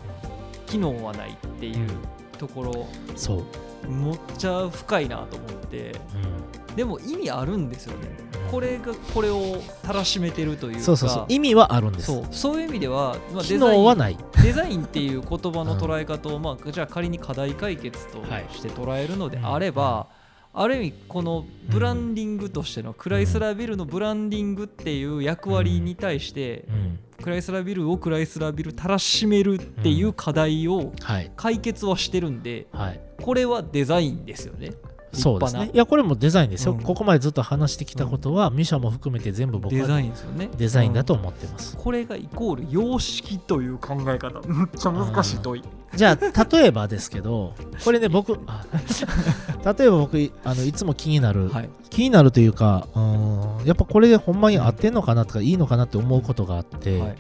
[0.67, 1.89] 機能はないっていう
[2.38, 2.88] ところ。
[3.15, 3.43] そ
[3.88, 5.91] う、むっちゃ深いなと思って。
[5.91, 8.08] うでも意味あるんですよね。
[8.27, 11.25] うんこれがこれをたらしめてるというかん、そうそうそう。
[11.27, 12.05] 意味はあるんです。
[12.05, 12.27] そう。
[12.29, 14.17] そういう意味では、まあ、機デザイン能はない。
[14.43, 18.45] デザインっていう言葉の捉え方を、 まあ、じゃあ仮に課題解決とはい。
[18.53, 20.05] して捉えるのであれば、
[20.53, 31.31] ある意味このブランディングとしてのクライスラービルのブランディングっていう役割に対してうんクライスラービルをクライスラービルたらしめるっていう課題をはい。
[31.35, 32.99] 解決はしてるんではい。
[33.19, 34.73] これはデザインですよね
[35.13, 35.69] そうですね。
[35.73, 36.82] いやこれもデザインですよ、うん。
[36.82, 40.49] ここまでずっと話してきたことは、ミシャも含めて全部僕デザはインですよね。
[40.58, 44.41] デザインだとうん思ってます、これがイコール様式という考え方。
[44.41, 45.63] めっちゃ難しい問い。
[45.95, 47.54] じゃあ例えばですけど
[47.86, 48.65] これね僕あ
[49.78, 51.69] 例えば僕いあのいつも気になる、はい。
[51.91, 57.15] 気になるというかうーんやっぱこれでほんまに合ってんのかなとかいいのかなって思うことがあって、はい。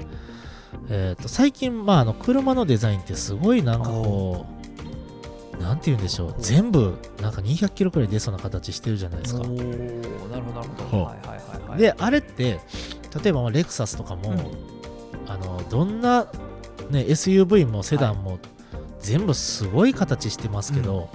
[0.89, 4.62] えー、と最近、まあ、あの車のデザインってすごいなんかこう
[5.63, 6.35] なんて言うんでしょう。
[6.39, 9.39] 全部なんか200キロくらい出そうな形してるじゃないですか。
[9.39, 9.61] なるほど
[10.29, 11.03] なるほど。
[11.03, 11.79] はいはいはいはい。
[11.79, 12.59] であれって
[13.23, 14.39] 例えばまあレクサスとかも、うん。
[15.25, 16.25] あのどんな、
[16.89, 18.39] ね、SUV もセダンも
[18.99, 21.09] 全部すごい形してますけど、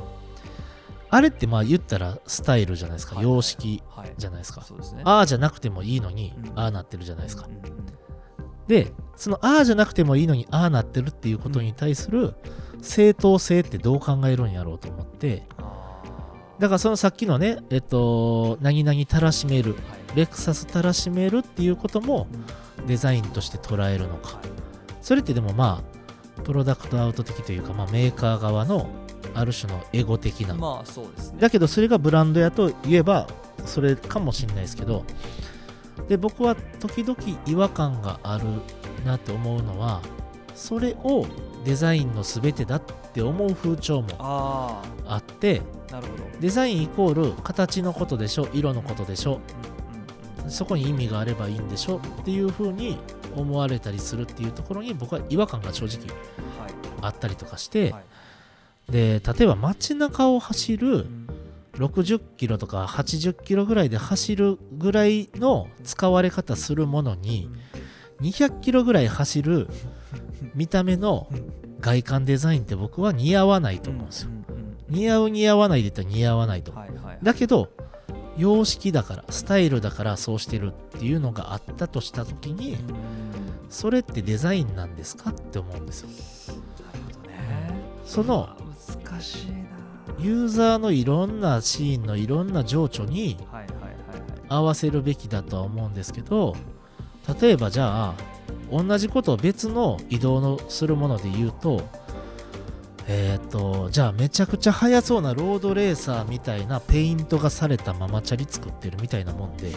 [1.11, 3.35] あれってまあ言ったらスタイルじゃないですか、はいはい。
[3.35, 4.15] 様式はい。
[4.17, 4.63] じゃないですか。
[4.63, 5.03] そうですね。
[5.05, 6.59] ああじゃなくてもいいのに、うん。
[6.59, 7.47] ああなってるじゃないですか。
[7.47, 7.55] うん。
[7.57, 7.89] うん
[8.69, 12.35] でそのああじゃなくてもいいのにああなってるっていうことに対する
[12.83, 15.45] 正当性ってどう考えるんやろうと思って。
[15.59, 16.03] あ
[16.59, 22.27] だからそのさっきのねえっと何々たらしめるーはいレクサスたらしめるっていうことも
[22.79, 22.87] うん。
[22.87, 24.37] デザインとして捉えるのか。
[24.37, 24.49] はい
[25.01, 25.83] それってでもま
[26.38, 28.91] あプロダクトアウト的というか、まあ、メーカー側の
[29.35, 30.55] ある種のエゴ的な。
[30.55, 31.41] まあそうですね。
[31.41, 33.27] だけどそれがブランドやと言えば
[33.64, 35.05] それかもしれないですけど。
[36.09, 38.45] で僕は時々違和感がある
[39.05, 40.01] なって思うのは
[40.59, 41.25] それを
[41.64, 46.25] デザインの全てだって思う風潮もああってあなるほど。
[46.40, 49.40] デザインイコール形のことでしょ色のことでしょ
[50.49, 52.99] そこに意味があればいいんでしょっていう風に
[53.37, 56.09] 思われたりするっていうところに僕は違和感が正直
[56.61, 56.73] はい。
[57.03, 58.92] あったりとかして、はい。
[58.92, 61.29] で例えば街中を走るうん。
[61.75, 67.49] 60キロとか80キロぐらいで走るぐらいの使われ方するものに
[68.21, 69.68] 200キロぐらい走る
[70.55, 71.29] 見た目の
[71.81, 74.31] 外観デザインって僕は似合わないと思うんですよ。
[74.89, 76.85] 似合う似合わないで言ったら似合わないと思う。
[76.85, 77.19] はいはいはい。
[77.23, 77.71] だけど
[78.37, 82.79] 様式だからスタイルだからそうしてるっていうのがあったとした時にうん。
[83.69, 86.09] それってデザインなんですかって思うんですよ。
[86.09, 87.37] なるほどね。
[88.05, 88.49] その
[89.07, 89.69] 難しいな。
[90.21, 93.37] ユーザーのいろんなシーンのいろんな情緒に
[94.49, 96.57] 合わせるべきだとは思うんですけど
[97.41, 98.15] 例えばじゃあ
[98.70, 101.83] 同じことを別の移動のするもので言うと
[103.11, 109.72] えっ、とじゃあめちゃくちゃ速そうなロードレーサーみたいなペイントがされたママチャリ作ってるみたいなもんで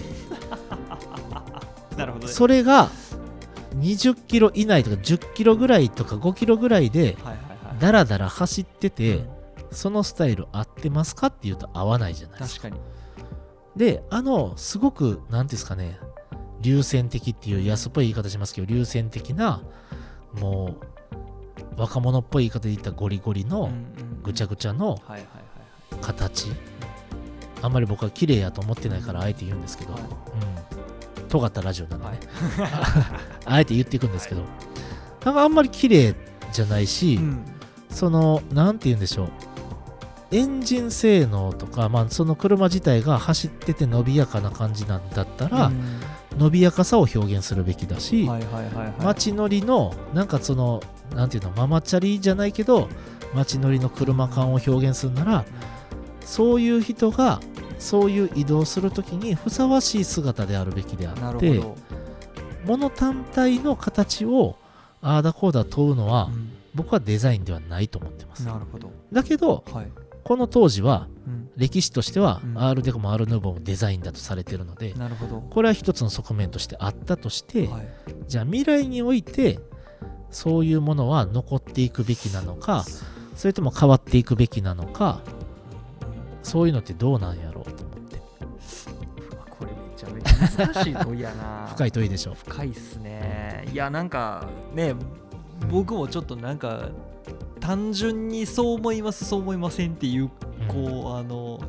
[1.95, 2.33] なるほどね。
[2.33, 2.89] それが
[3.77, 7.79] 20キロ以内とか10キロぐらいとか5キロぐらいではいはいはい。
[7.79, 9.29] だらだら走ってて、うん。
[9.71, 12.69] そのスタイル合ってますかっていうと合わないじゃないですか。
[12.69, 12.91] 確かに。
[13.77, 15.97] で、あの、すごく、なんていうんですかね、
[16.61, 19.61] 流線的っていう安っぽい言い方しますけど、流線的な、
[20.39, 20.75] も
[21.77, 23.71] う、若者っぽい言い方で言ったゴリゴリの
[24.23, 24.97] ぐちゃぐぐちゃの
[26.01, 26.51] 形。
[27.61, 30.01] あんまり僕は綺麗やと思ってないからあえて言うんですけど、はい。
[30.01, 31.27] うん。
[31.27, 32.05] 尖ったラジオなんで。
[32.05, 32.19] ね、はい。
[33.45, 34.41] あえて言っていくんですけど、
[35.23, 36.15] なんかあんまり綺麗
[36.51, 37.45] じゃないし、うん。
[37.89, 39.29] その、なんて言うんでしょう。
[40.31, 46.01] エンジン性能とか、まあ、その車自体が走ってて伸びやかな感じなんだったら、うん
[46.37, 48.29] 伸びやかさを表現するべきだし、
[48.99, 50.81] 街乗りの、なんかその、
[51.15, 52.87] なんていうの、ママチャリじゃないけど、
[53.33, 55.45] 街乗りの車感を表現するなら、
[56.21, 57.39] そういう人が、
[57.79, 61.61] そういう移動するときにふさわしい姿であるべきであって、
[62.65, 64.55] 物単体の形を
[65.01, 66.51] ああだこうだ問うのは、うん。
[66.73, 68.45] 僕はデザインではないと思ってます。
[68.45, 68.91] なるほど。
[69.11, 69.91] だけど、はい。
[70.23, 72.57] この当時はうん歴史としては、うん。
[72.57, 75.41] R デコも R ヌーボーもデザインだとされているので、なるほど。
[75.41, 77.87] これは一つの側面としてあったとして、はい。
[78.27, 79.59] じゃあ未来において
[80.29, 82.85] そういうものは残っていくべきなのか
[83.35, 85.21] それとも変わっていくべきなのか
[86.43, 88.21] そういうのってどうなんやろうと思って。
[89.49, 91.67] これめちゃめちゃ難しい問いやな。
[91.75, 92.35] 深い問いでしょう。
[92.35, 93.67] 深いっすね。
[93.71, 94.95] いやなんかね
[95.69, 96.89] 僕もちょっとなんか
[97.61, 100.67] 単純にそう思いますそう思いませんっていううん。
[100.67, 101.59] こうあの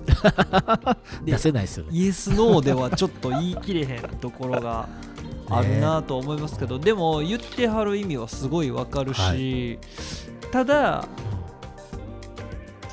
[1.25, 1.91] で出せないですよね。
[1.93, 4.89] イエス・ノーではちょっと言い切れへんところが
[5.49, 9.79] あるなと思いますけど、でも言ってはる意味はすごいわかるし、
[10.45, 11.07] はただ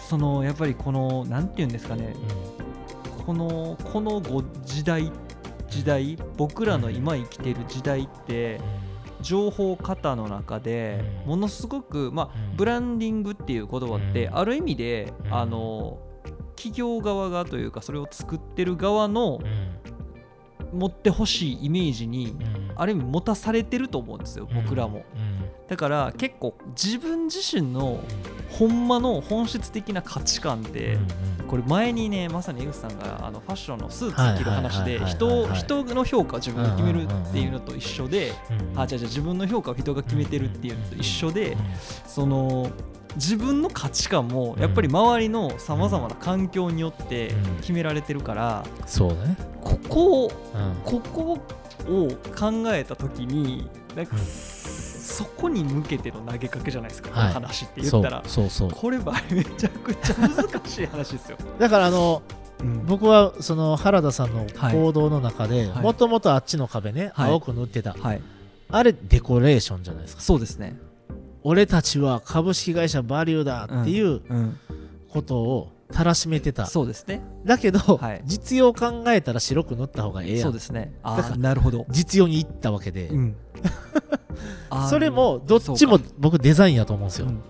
[0.07, 2.13] そのやっぱりこのなんて言うんですかね
[3.17, 3.25] うん。
[3.25, 5.11] このこのご時代
[5.69, 8.59] 時代僕らの今生きてる時代って
[9.21, 11.29] 情報過多の中でうん。
[11.29, 12.57] ものすごくまあうん。
[12.57, 14.37] ブランディングっていう言葉ってうん。
[14.37, 15.33] ある意味でうん。
[15.33, 15.99] あの
[16.55, 19.79] 企業側がというかそれを作ってる側のうん。
[20.71, 22.71] 持ってほしいイメージにうん。
[22.75, 25.03] ある意味持たされてると思うんですよ僕らも。
[25.15, 25.49] うん。
[25.67, 27.99] だから結構自分自身の
[28.51, 31.07] ほんまの本質的な価値観ってうん。
[31.49, 38.33] これ前にねまさに江口さんがあのファッションのスーツ着る話で人人の評価を自分で決めるっていうのと一緒で
[38.75, 41.57] あじゃあじゃあ自分の評価を人が決めてるっていうのと一緒でうん
[42.05, 42.69] その
[43.15, 51.39] 自分の価値観もやっぱり周りのさまざまな環境によってうん決められてるからそうねここをうんここ
[51.87, 52.07] を
[52.37, 54.21] 考えた時になんかうん
[55.19, 57.33] そこに向けての投げかけじゃないですか、このはい。
[57.33, 58.23] 話って言ったら。
[58.25, 61.37] そうそうこればめちゃくちゃ難しい話ですよ。
[61.59, 62.21] だからあの
[62.87, 65.83] 僕はその原田さんの行動の中ではい。
[65.83, 67.31] もともとあっちの壁ねはい。
[67.31, 68.21] 青く塗ってたはい、
[68.69, 70.21] あれデコレーションじゃないですか。
[70.21, 70.77] そうですね。
[71.43, 74.57] 俺たちは株式会社バリューだっていううん、
[75.09, 76.65] ことをたらしめてた。
[76.65, 77.21] そうですね。
[77.45, 78.21] だけどはい。
[78.25, 80.41] 実用考えたら白く塗った方がええやん。
[80.43, 80.93] そうですね。
[81.03, 81.85] ああ、なるほど。
[81.89, 83.07] 実用に行ったわけで。
[83.07, 83.35] うん。
[84.89, 87.27] それもどっちも僕デザインやと思うんですよ。
[87.27, 87.41] うん。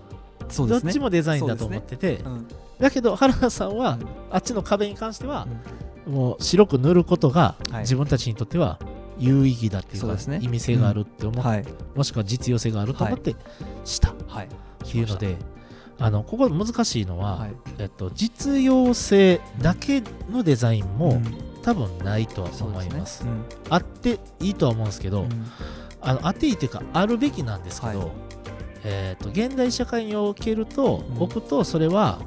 [0.48, 0.82] そうですね。
[0.84, 2.16] どっちもデザインだと思ってて。
[2.16, 2.46] うん。
[2.78, 4.06] だけど原田さんはうん。
[4.30, 5.46] あっちの壁に関しては
[6.06, 7.80] もう白く塗ることがはい。
[7.80, 8.78] 自分たちにとっては
[9.18, 10.38] 有意義だっていうかね。
[10.42, 11.64] 意味性があるって思っはい。
[11.94, 13.36] もしくは実用性があると思って
[13.84, 14.10] した。
[14.10, 14.48] っはい。
[14.84, 15.36] ていうので
[16.00, 17.52] あのここ難しいのは、はい。
[17.78, 21.50] えっと、実用性だけのデザインもうん。
[21.62, 23.22] 多分ないとは思います。
[23.24, 23.30] ね。
[23.68, 25.46] あっていいとは思うんですけど、うん。
[26.00, 28.08] あのあっていいというかあるべきなんですけど、はい。
[28.84, 31.22] えっと現代社会におけると、うん。
[31.22, 32.18] 置くとそれは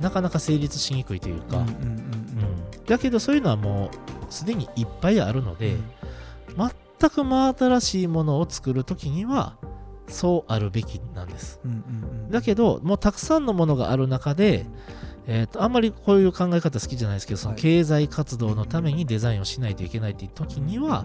[0.00, 2.12] なかなか成立しにくいというか、うんうんうん
[2.86, 3.90] だけどそういうのはも
[4.28, 5.76] うすでにいっぱいあるので、
[6.56, 9.56] 全く真新しいものを作るときには
[10.12, 11.60] そうあるべきなんです。
[11.64, 14.64] うんうんうんだけどもうたくさんのものがある中で、
[15.26, 21.04] えー、とあんまりこういう考え方好きじゃないですけどそのはい経済活動のためにデザインをしないといけないっていう時には、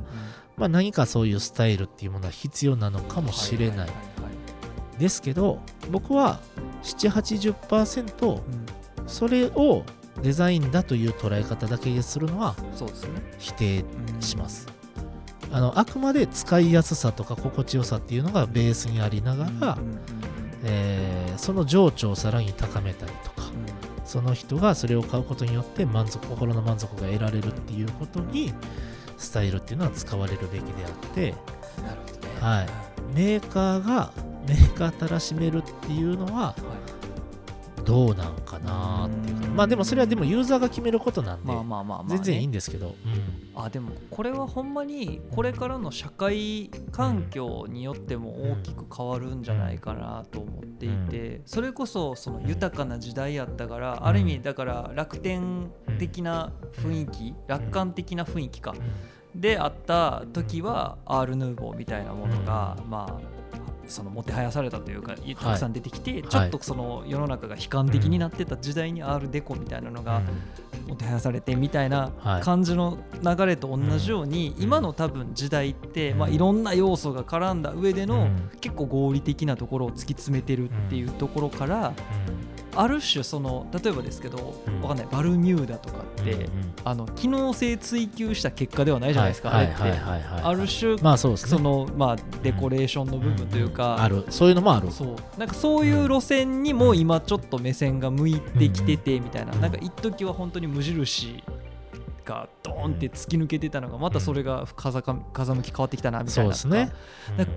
[0.56, 3.94] まあ、何かそういうスタイルっていうものは必要なのかもしれないははは
[4.98, 5.60] ですけど
[5.92, 6.40] 僕は
[6.84, 8.42] 780%うん
[9.08, 9.84] それを
[10.22, 12.56] デザインだという捉え方だけするのは。
[13.40, 13.86] 否定
[14.16, 14.68] うんします。
[15.52, 19.78] あのあくまで使いやすさとか心地よさっていうのがベースにありながら、
[20.64, 23.52] えーその情緒をさらに高めたりとか
[24.06, 28.52] その人がそれを買うことによって満足心の満足が得られるっていうことに
[29.18, 31.36] スタイルっていうのは使われるべきであって
[31.78, 32.42] うんなるほどね。
[32.42, 32.66] はい。
[32.66, 32.70] う
[33.04, 34.12] んメーカーが
[34.48, 36.56] メーカーたらしめるっていうのは
[37.88, 39.56] どうなんかなっていううん。
[39.56, 42.96] まあでもそれはでもユーザーが決めることなんで、まあまあまあまあ、ね、全然いいんですけど、
[43.56, 58.76] あでもこれはほんまにこれからの社会環境によっても大きく変わるんじゃないかなと思っていてそれこそその豊かな時代やったからある意味だから楽天的な雰囲気楽観的な雰囲気か
[59.34, 63.37] であった時はアール・ヌーボーみたいなものがまあ
[63.88, 70.22] そのもてはやされたというかたくさん出てきて、ちょっとその世の中が悲観的になってた時代にアールデコみたいなのが
[70.88, 72.12] もてはやされてみたいな
[72.44, 78.30] 感じの流れと同じように、今の多分時代って、まあ、いろんな要素が絡んだ上での、
[78.62, 81.94] 結構合理的なところを突き詰めてるっていうところから、
[82.80, 85.08] ある種その例えばですけど、わかんない。
[85.12, 86.48] バルミューダとかって、
[86.84, 94.26] あの機能性追求した結果ではないじゃないですか、あれってある種、まあそうですね、そのまあデコレーションの部分というか、ある。
[94.30, 94.92] そういうのもある。
[94.92, 95.40] そう。
[95.40, 101.44] なんかそういう路線にも今ちょっと目線が向いてきててみたいな、なんか一時は本当に無印
[102.28, 106.54] がドーンって突き抜けてたのがまたそれが風風向き変わってきたなみたいな。
[106.54, 106.92] そうですね、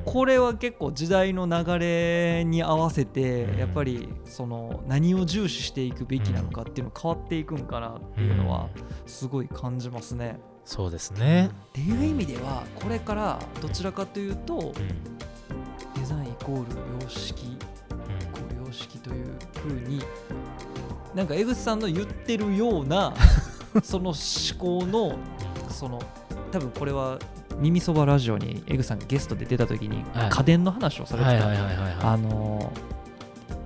[0.05, 8.69] これは結構時代の流れに合わせてやっぱりその何を重視していくべきなのかっていうの変わっていくんかなっていうのは
[9.07, 10.39] すごい感じますね。
[10.65, 11.47] そうですね。
[11.47, 14.73] っていう意味ではこれからどちらかというと
[15.97, 17.57] デザインイコール様式イ
[18.33, 20.01] コール様式というふうに
[21.15, 23.13] なんか江口さんの言ってるような
[23.83, 24.15] その思
[24.59, 25.17] 考の
[25.69, 26.01] その
[26.51, 27.19] 多分これは
[27.59, 31.29] 耳そばラジオに江口さんがゲストで出た時に家電の話をされて
[32.01, 32.73] たあの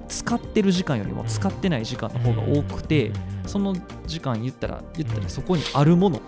[0.09, 3.13] 使ってる時間よりも使ってない時間の方が多くて
[3.47, 3.75] その
[4.07, 6.21] 時間言ったら言ったらそこにあるもの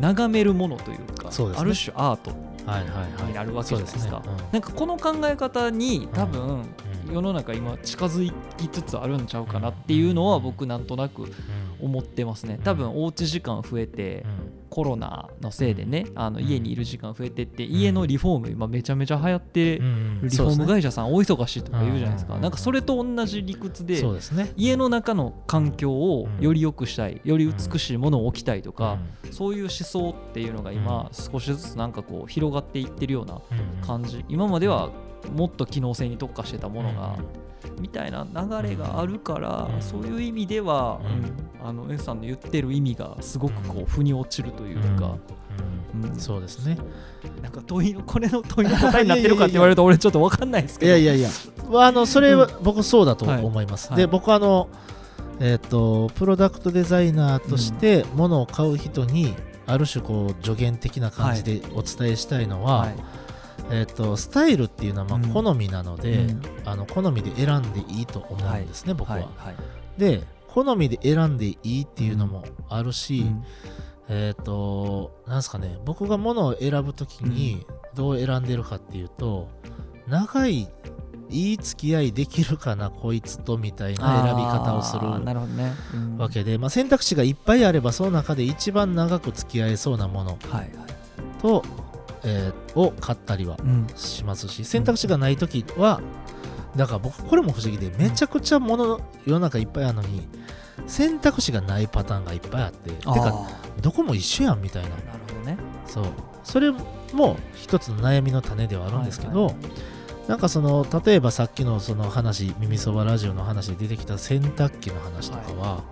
[0.00, 2.30] 眺めるものというかある種アート
[3.28, 4.22] になるわけじゃないですか。
[4.52, 6.64] なんかこの考え方に多分
[7.10, 11.32] 世の中今近づきつつあるんちゃうかなっていうのは僕なんとなく
[11.80, 12.60] 思ってますね。
[12.64, 14.24] 多分おうち時間増えて
[14.70, 22.38] コロナのせいでねあの家にいる時間増えてって家のリフォーム今めちゃめちゃ流行ってリフォーム会社さん大忙しいとか言うじゃないですか。
[22.38, 24.02] なんかそれと同じ理屈で
[24.56, 28.98] 家の中の環境をより良くしたいより美しいものを置きたいとか
[29.30, 33.40] そういう思想っていうのが今少しずつなんかこう広がっていってるような
[33.86, 34.24] 感じ。
[34.28, 34.90] 今までは
[35.34, 37.16] もっと機能性に特化してたものが、
[37.80, 41.00] みたいな流れがあるから、そういう意味では、
[41.62, 45.16] うん、あの S さんの言ってる意味がすごくこう腑に落ちるというか、
[46.04, 46.16] うん。
[46.16, 46.78] そうですね。
[47.42, 50.92] なんか問いのこれの問いの 答えになってるかって言われると俺ちょっと分かんないですけど。
[50.92, 51.30] いやいやいや。
[51.74, 54.68] あのそれは僕そうだと思います、はい、で僕あの
[55.38, 59.34] えっ、ー、とプロダクトデザイナーとして物を買う人に
[59.66, 62.98] ある種こう助言的な感じでお伝えしたいのは、はいはい
[63.70, 69.14] えーと、スタイルっていうのはまあ好みなので、うん、あの好みで選んでいいと思うんですね、はい、僕は。
[69.16, 73.44] はいはい、で好みで選んでいいっていうのもあるし、うん、
[74.08, 79.48] えっ、ー、となんですかね僕が物を選ぶ時にどう選んでるかっていうと、
[80.06, 80.68] 長い
[81.30, 85.06] いい付き合いできるかなこいつとみたいな選び方をする
[86.16, 90.88] わけで、まあ、選択肢がいっぱいあればその中で一番長く付き合えそうなものと、はいはい
[92.24, 93.56] えー、を買ったりは
[93.96, 96.00] しますし、うん、選択肢がない時は
[96.76, 100.28] だから僕これも不思議でめちゃくちゃもの世の中いっぱいあるのに
[100.86, 103.48] 選択肢がないパターンがいっぱいあっててか
[103.80, 104.90] どこも一緒やんみたいな。
[104.90, 105.58] なるほどね。
[105.86, 106.04] そう。
[106.44, 106.72] それ
[107.12, 115.84] も一つの悩みの種ではあるんですけど、はいはい、なんかその例えばさっきのその話耳そばラジオの話で出てきた洗濯機の話とかは、は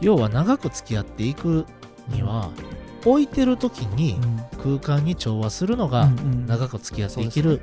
[0.00, 1.66] い、要は長く付き合っていく
[2.08, 2.50] には、
[3.04, 4.16] 置いてる時に
[4.62, 6.08] 空間に調和するのが
[6.46, 7.60] 長く付き合っていける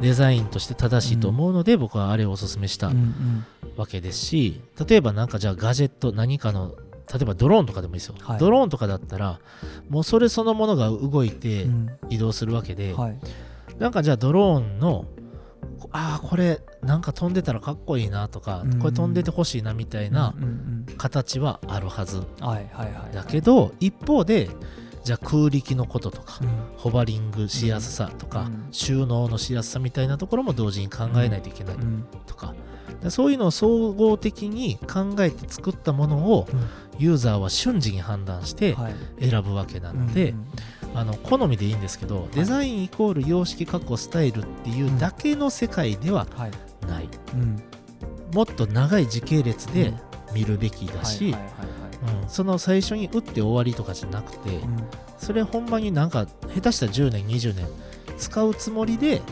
[0.00, 2.90] デザインとして正しいと思うので僕はあれをおすすめした
[3.76, 6.74] わけですし例えばなんかじゃあガジェット何かの
[7.12, 9.38] 例えばドローンとかでもいいですよ、はい、ドローンとかだったら
[9.90, 11.66] もうそれそのものが動いて
[12.08, 13.18] 移動するわけで、うんはい、
[13.78, 15.04] なんかじゃあドローンの
[15.92, 20.34] ああこれなんか飛んでたらかっこいいなとか、うん、これ飛んでてほしいなみたいな
[20.96, 22.22] 形はあるはず。
[23.12, 24.48] だけど一方で
[25.04, 31.76] じゃあ空力のこととか、うん、ホバリングしやすさとか、うん、収納のしやすさみたいなところも同時に考えないといけない
[32.26, 32.54] とか、
[33.08, 36.46] そういうのを総合的に考えて作ったものを
[36.98, 38.76] ユーザーは瞬時に判断して
[39.20, 40.34] 選ぶわけなので、
[40.94, 46.26] あの好みでいいんですけど、デザインイコール様式確保スタイルっていうだけの世界では
[46.86, 47.08] ない、
[48.34, 49.94] もっと長い時系列で
[50.34, 51.34] 見るべきだし
[52.28, 54.60] その最初に打って終わりとかじゃなくて、
[55.18, 57.66] それほんまになんか下手したら10年20年
[58.18, 59.22] 使うつもりで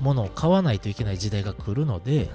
[0.00, 2.30] ものを買わないといけない時代が来るので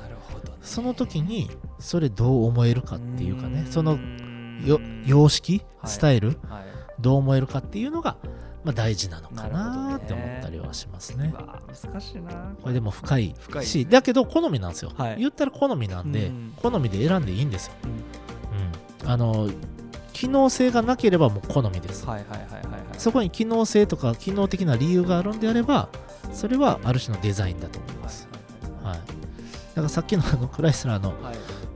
[0.61, 3.97] その時にそれどう思えるかっていうかねその
[4.65, 5.03] ようん。
[5.05, 5.61] 様式？
[5.79, 5.91] はい。
[5.91, 6.29] スタイル？
[6.49, 6.63] はい。
[6.99, 8.17] どう思えるかっていうのが、
[8.63, 11.33] まあ、大事なのかなって思ったりはしますね。
[11.67, 12.55] 難しいな。
[12.61, 15.17] これでも深い深いしだけど好みなんですよ、はい。
[15.17, 16.53] 言ったら好みなんで、うん。
[16.61, 17.87] 好みで選んでいいんですよ、う
[19.05, 19.05] ん。
[19.05, 19.49] うん、あの
[20.13, 22.99] 機能性がなければもう好みです、はいはいはいはいはい。
[22.99, 25.89] そこに機能性とか機能的な理由があるんであれば
[26.31, 28.29] それはある種のデザインだと思います、
[28.83, 29.01] はい、だ
[29.75, 31.13] からさっきのあのクライスラーの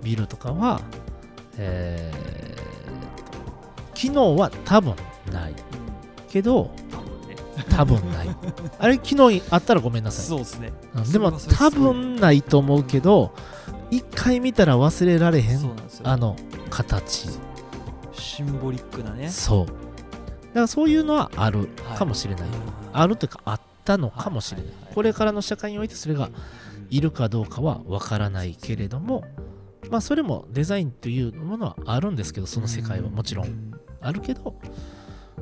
[0.03, 0.79] ビルとかは、
[1.57, 2.56] えー
[3.97, 4.95] 機能は多分
[5.31, 5.55] ない。
[6.29, 6.71] けど
[7.69, 8.29] 多分ない。
[8.77, 10.25] あれ機能あったらごめんなさい。
[10.25, 10.71] そうですね。
[10.95, 13.33] うんでも多分ないと思うけど
[13.89, 15.71] 一回見たら忘れられへん
[16.03, 16.35] あの
[16.69, 17.29] 形。
[18.13, 19.29] シンボリックなね。
[19.29, 19.65] そう。
[19.65, 19.79] だか
[20.61, 21.67] らそういうのはある
[21.97, 22.47] かもしれない、
[22.93, 26.29] あるというかあったのかもしれない,、はいはいはいこれからの社会においてそれが
[26.89, 29.23] いるかどうかはわからないけれども
[29.91, 33.71] まあそれもデザインというものはあるんですけどその世界はもちろん
[34.01, 34.55] あるけど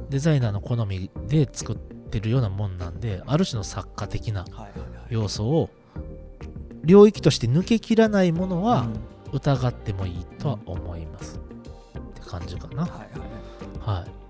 [0.10, 4.70] デザイナーの好みで作ってるようなもんなんである種の作家的なはいはいはい。
[5.10, 5.70] 要素を
[6.84, 9.16] 領域として抜けきらないものはうん。
[9.34, 12.84] 疑ってもいいとは思います、って感じかな。
[12.84, 13.00] はいはい。
[13.80, 14.00] はい。
[14.02, 14.26] はい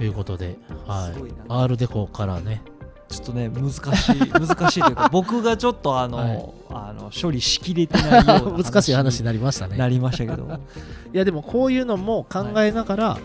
[0.00, 0.56] ということで、
[0.86, 1.28] はい。
[1.28, 2.62] い、な R デコからね。
[3.10, 6.52] ちょっとね難しい 難しいというか僕がちょっとあの、はい。
[6.70, 9.76] あの処理しきれてないような 難しい話にになりましたね。
[9.76, 10.48] なりましたけど。
[11.12, 13.18] いやでもこういうのも考えながら、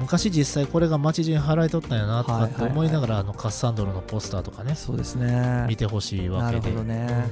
[0.00, 5.66] 昔実際これが街中に払いとったんやなとかって思いながら、あのカッサンドルのポスターとかねそうですね。
[5.68, 6.70] 見てほしいわなけで。
[6.70, 7.28] るほどね、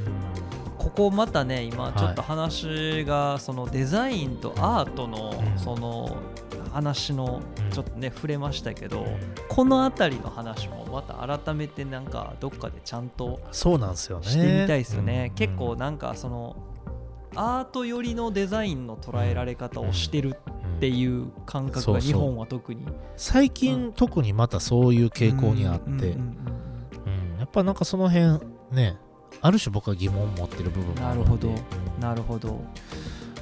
[0.79, 5.59] ここまたね今ちょっと話がそのデザインとアートのうん。
[5.59, 6.17] その
[6.73, 7.71] 話のうん。
[7.71, 9.17] ちょっとね触れましたけど、うん
[9.49, 14.27] この辺りの話もまた改めてなんかどっかでちゃんとそうなんですよね。
[14.27, 15.35] してみたいですよね、うん。
[15.35, 16.57] 結構なんかその
[17.35, 22.87] アート寄りのデザインの捉えられ方をしてるってうんいう感覚が日本は特に。
[23.17, 26.37] 最近、特にまたそういう傾向にあって、うん
[27.39, 28.41] やっぱなんかその辺
[28.73, 28.97] ね
[29.41, 31.31] ある種僕は疑問を持ってる部分もあるんで。
[31.31, 31.49] なるほど。
[31.49, 32.65] うんなるほど。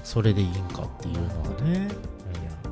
[0.03, 1.89] それでいいんかっていうのはね、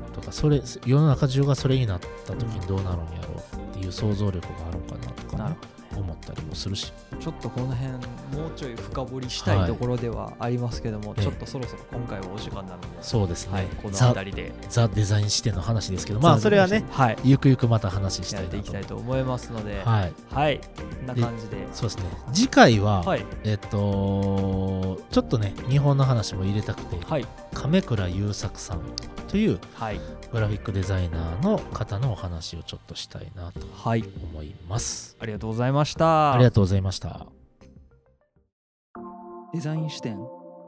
[0.07, 5.43] うん、とかそれ世の中中がそれになった時にどうなるんやろうっていう想像力があるんかなとかね。
[5.45, 5.57] なる
[6.01, 6.93] 思ったりもするし。
[7.20, 14.53] ちょっとこの辺もうちょい深掘りしたいところではありますけども、ええちょっとそろそろ今回はお時間なので、そうですね、はい、このザ辺りで。
[14.68, 17.18] ザ・デザイン視点の話ですけどまあそれはねはい。
[17.24, 18.59] ゆくゆくまた話したいと。
[18.59, 19.82] きたいと思いますので。
[19.84, 20.12] はい。
[20.30, 20.59] はい。
[20.59, 21.66] こんな感じで。
[21.72, 22.05] そうですね。
[22.32, 23.24] 次回は、はい。
[23.45, 27.26] えっとちょっとね日本の話も入れたくてはい。
[27.55, 28.80] 亀倉優作さん
[29.28, 30.01] というはい
[30.33, 34.05] グラフィックデザイナーの方のお話をちょっとしたいなとはい。
[34.33, 35.16] 思います。
[35.20, 36.33] ありがとうございました。
[36.33, 37.26] ありがとうございました。
[39.53, 40.18] デザイン視点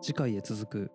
[0.03, 0.91] 次回へ続く